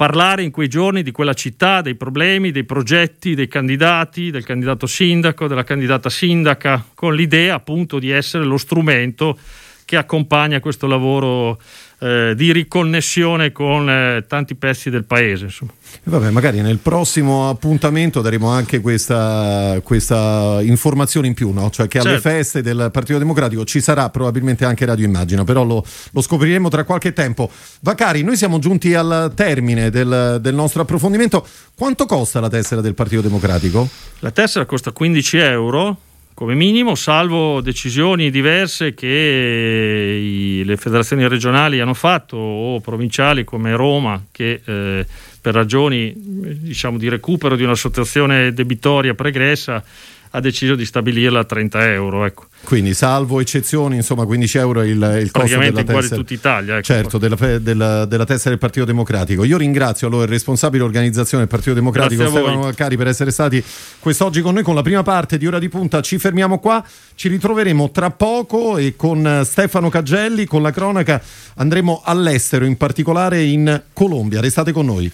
parlare 0.00 0.42
in 0.42 0.50
quei 0.50 0.66
giorni 0.66 1.02
di 1.02 1.10
quella 1.10 1.34
città, 1.34 1.82
dei 1.82 1.94
problemi, 1.94 2.52
dei 2.52 2.64
progetti, 2.64 3.34
dei 3.34 3.48
candidati, 3.48 4.30
del 4.30 4.46
candidato 4.46 4.86
sindaco, 4.86 5.46
della 5.46 5.62
candidata 5.62 6.08
sindaca, 6.08 6.82
con 6.94 7.14
l'idea 7.14 7.56
appunto 7.56 7.98
di 7.98 8.08
essere 8.10 8.44
lo 8.44 8.56
strumento 8.56 9.36
che 9.84 9.98
accompagna 9.98 10.58
questo 10.58 10.86
lavoro 10.86 11.60
eh, 12.00 12.32
di 12.34 12.50
riconnessione 12.52 13.52
con 13.52 13.88
eh, 13.88 14.24
tanti 14.26 14.54
pezzi 14.54 14.88
del 14.88 15.04
paese. 15.04 15.44
Insomma. 15.44 15.72
Vabbè, 16.04 16.30
magari 16.30 16.60
nel 16.62 16.78
prossimo 16.78 17.48
appuntamento 17.48 18.22
daremo 18.22 18.48
anche 18.48 18.80
questa, 18.80 19.78
questa 19.82 20.60
informazione 20.62 21.26
in 21.26 21.34
più, 21.34 21.50
no? 21.50 21.68
cioè 21.70 21.88
che 21.88 21.98
alle 21.98 22.12
certo. 22.12 22.28
feste 22.28 22.62
del 22.62 22.88
Partito 22.90 23.18
Democratico 23.18 23.64
ci 23.64 23.80
sarà 23.80 24.08
probabilmente 24.08 24.64
anche 24.64 24.86
Radio 24.86 25.04
Immagina, 25.04 25.44
però 25.44 25.62
lo, 25.62 25.84
lo 26.12 26.20
scopriremo 26.20 26.68
tra 26.68 26.84
qualche 26.84 27.12
tempo. 27.12 27.50
Vacari, 27.80 28.22
noi 28.22 28.36
siamo 28.36 28.58
giunti 28.58 28.94
al 28.94 29.32
termine 29.34 29.90
del, 29.90 30.38
del 30.40 30.54
nostro 30.54 30.82
approfondimento. 30.82 31.46
Quanto 31.76 32.06
costa 32.06 32.40
la 32.40 32.48
tessera 32.48 32.80
del 32.80 32.94
Partito 32.94 33.20
Democratico? 33.20 33.88
La 34.20 34.30
tessera 34.30 34.64
costa 34.64 34.90
15 34.90 35.36
euro 35.38 35.98
come 36.40 36.54
minimo, 36.54 36.94
salvo 36.94 37.60
decisioni 37.60 38.30
diverse 38.30 38.94
che 38.94 39.06
i, 39.06 40.64
le 40.64 40.78
federazioni 40.78 41.28
regionali 41.28 41.80
hanno 41.80 41.92
fatto 41.92 42.38
o 42.38 42.80
provinciali 42.80 43.44
come 43.44 43.76
Roma 43.76 44.24
che 44.32 44.62
eh, 44.64 45.06
per 45.38 45.52
ragioni 45.52 46.14
diciamo, 46.16 46.96
di 46.96 47.10
recupero 47.10 47.56
di 47.56 47.62
una 47.62 47.76
situazione 47.76 48.54
debitoria 48.54 49.12
pregressa 49.12 49.84
ha 50.30 50.40
deciso 50.40 50.74
di 50.74 50.84
stabilirla 50.84 51.40
a 51.40 51.44
30 51.44 51.92
euro. 51.92 52.24
Ecco. 52.24 52.46
Quindi, 52.62 52.94
salvo 52.94 53.40
eccezioni, 53.40 53.96
insomma, 53.96 54.24
15 54.24 54.58
euro 54.58 54.82
il, 54.82 55.18
il 55.22 55.30
costo 55.30 55.58
della 55.58 55.82
tessera. 55.82 56.16
tutta 56.16 56.34
Italia. 56.34 56.74
Ecco. 56.74 56.84
Certo, 56.84 57.18
della, 57.18 57.58
della, 57.58 58.04
della, 58.04 58.24
tessera 58.24 58.50
del 58.50 58.58
Partito 58.58 58.84
Democratico. 58.84 59.44
Io 59.44 59.56
ringrazio 59.56 60.06
allora 60.06 60.24
il 60.24 60.30
responsabile 60.30 60.84
organizzazione 60.84 61.44
del 61.44 61.52
Partito 61.52 61.74
Democratico, 61.74 62.28
Stefano 62.28 62.60
Vaccari, 62.60 62.96
per 62.96 63.08
essere 63.08 63.30
stati 63.30 63.62
quest'oggi 63.98 64.40
con 64.40 64.54
noi 64.54 64.62
con 64.62 64.74
la 64.74 64.82
prima 64.82 65.02
parte 65.02 65.38
di 65.38 65.46
Ora 65.46 65.58
di 65.58 65.68
Punta. 65.68 66.00
Ci 66.00 66.18
fermiamo 66.18 66.58
qua, 66.58 66.84
ci 67.14 67.28
ritroveremo 67.28 67.90
tra 67.90 68.10
poco 68.10 68.76
e 68.76 68.94
con 68.96 69.42
Stefano 69.44 69.88
Cagelli, 69.88 70.44
con 70.44 70.62
la 70.62 70.70
cronaca, 70.70 71.20
andremo 71.56 72.02
all'estero, 72.04 72.64
in 72.64 72.76
particolare 72.76 73.42
in 73.42 73.82
Colombia. 73.92 74.40
Restate 74.40 74.72
con 74.72 74.86
noi. 74.86 75.10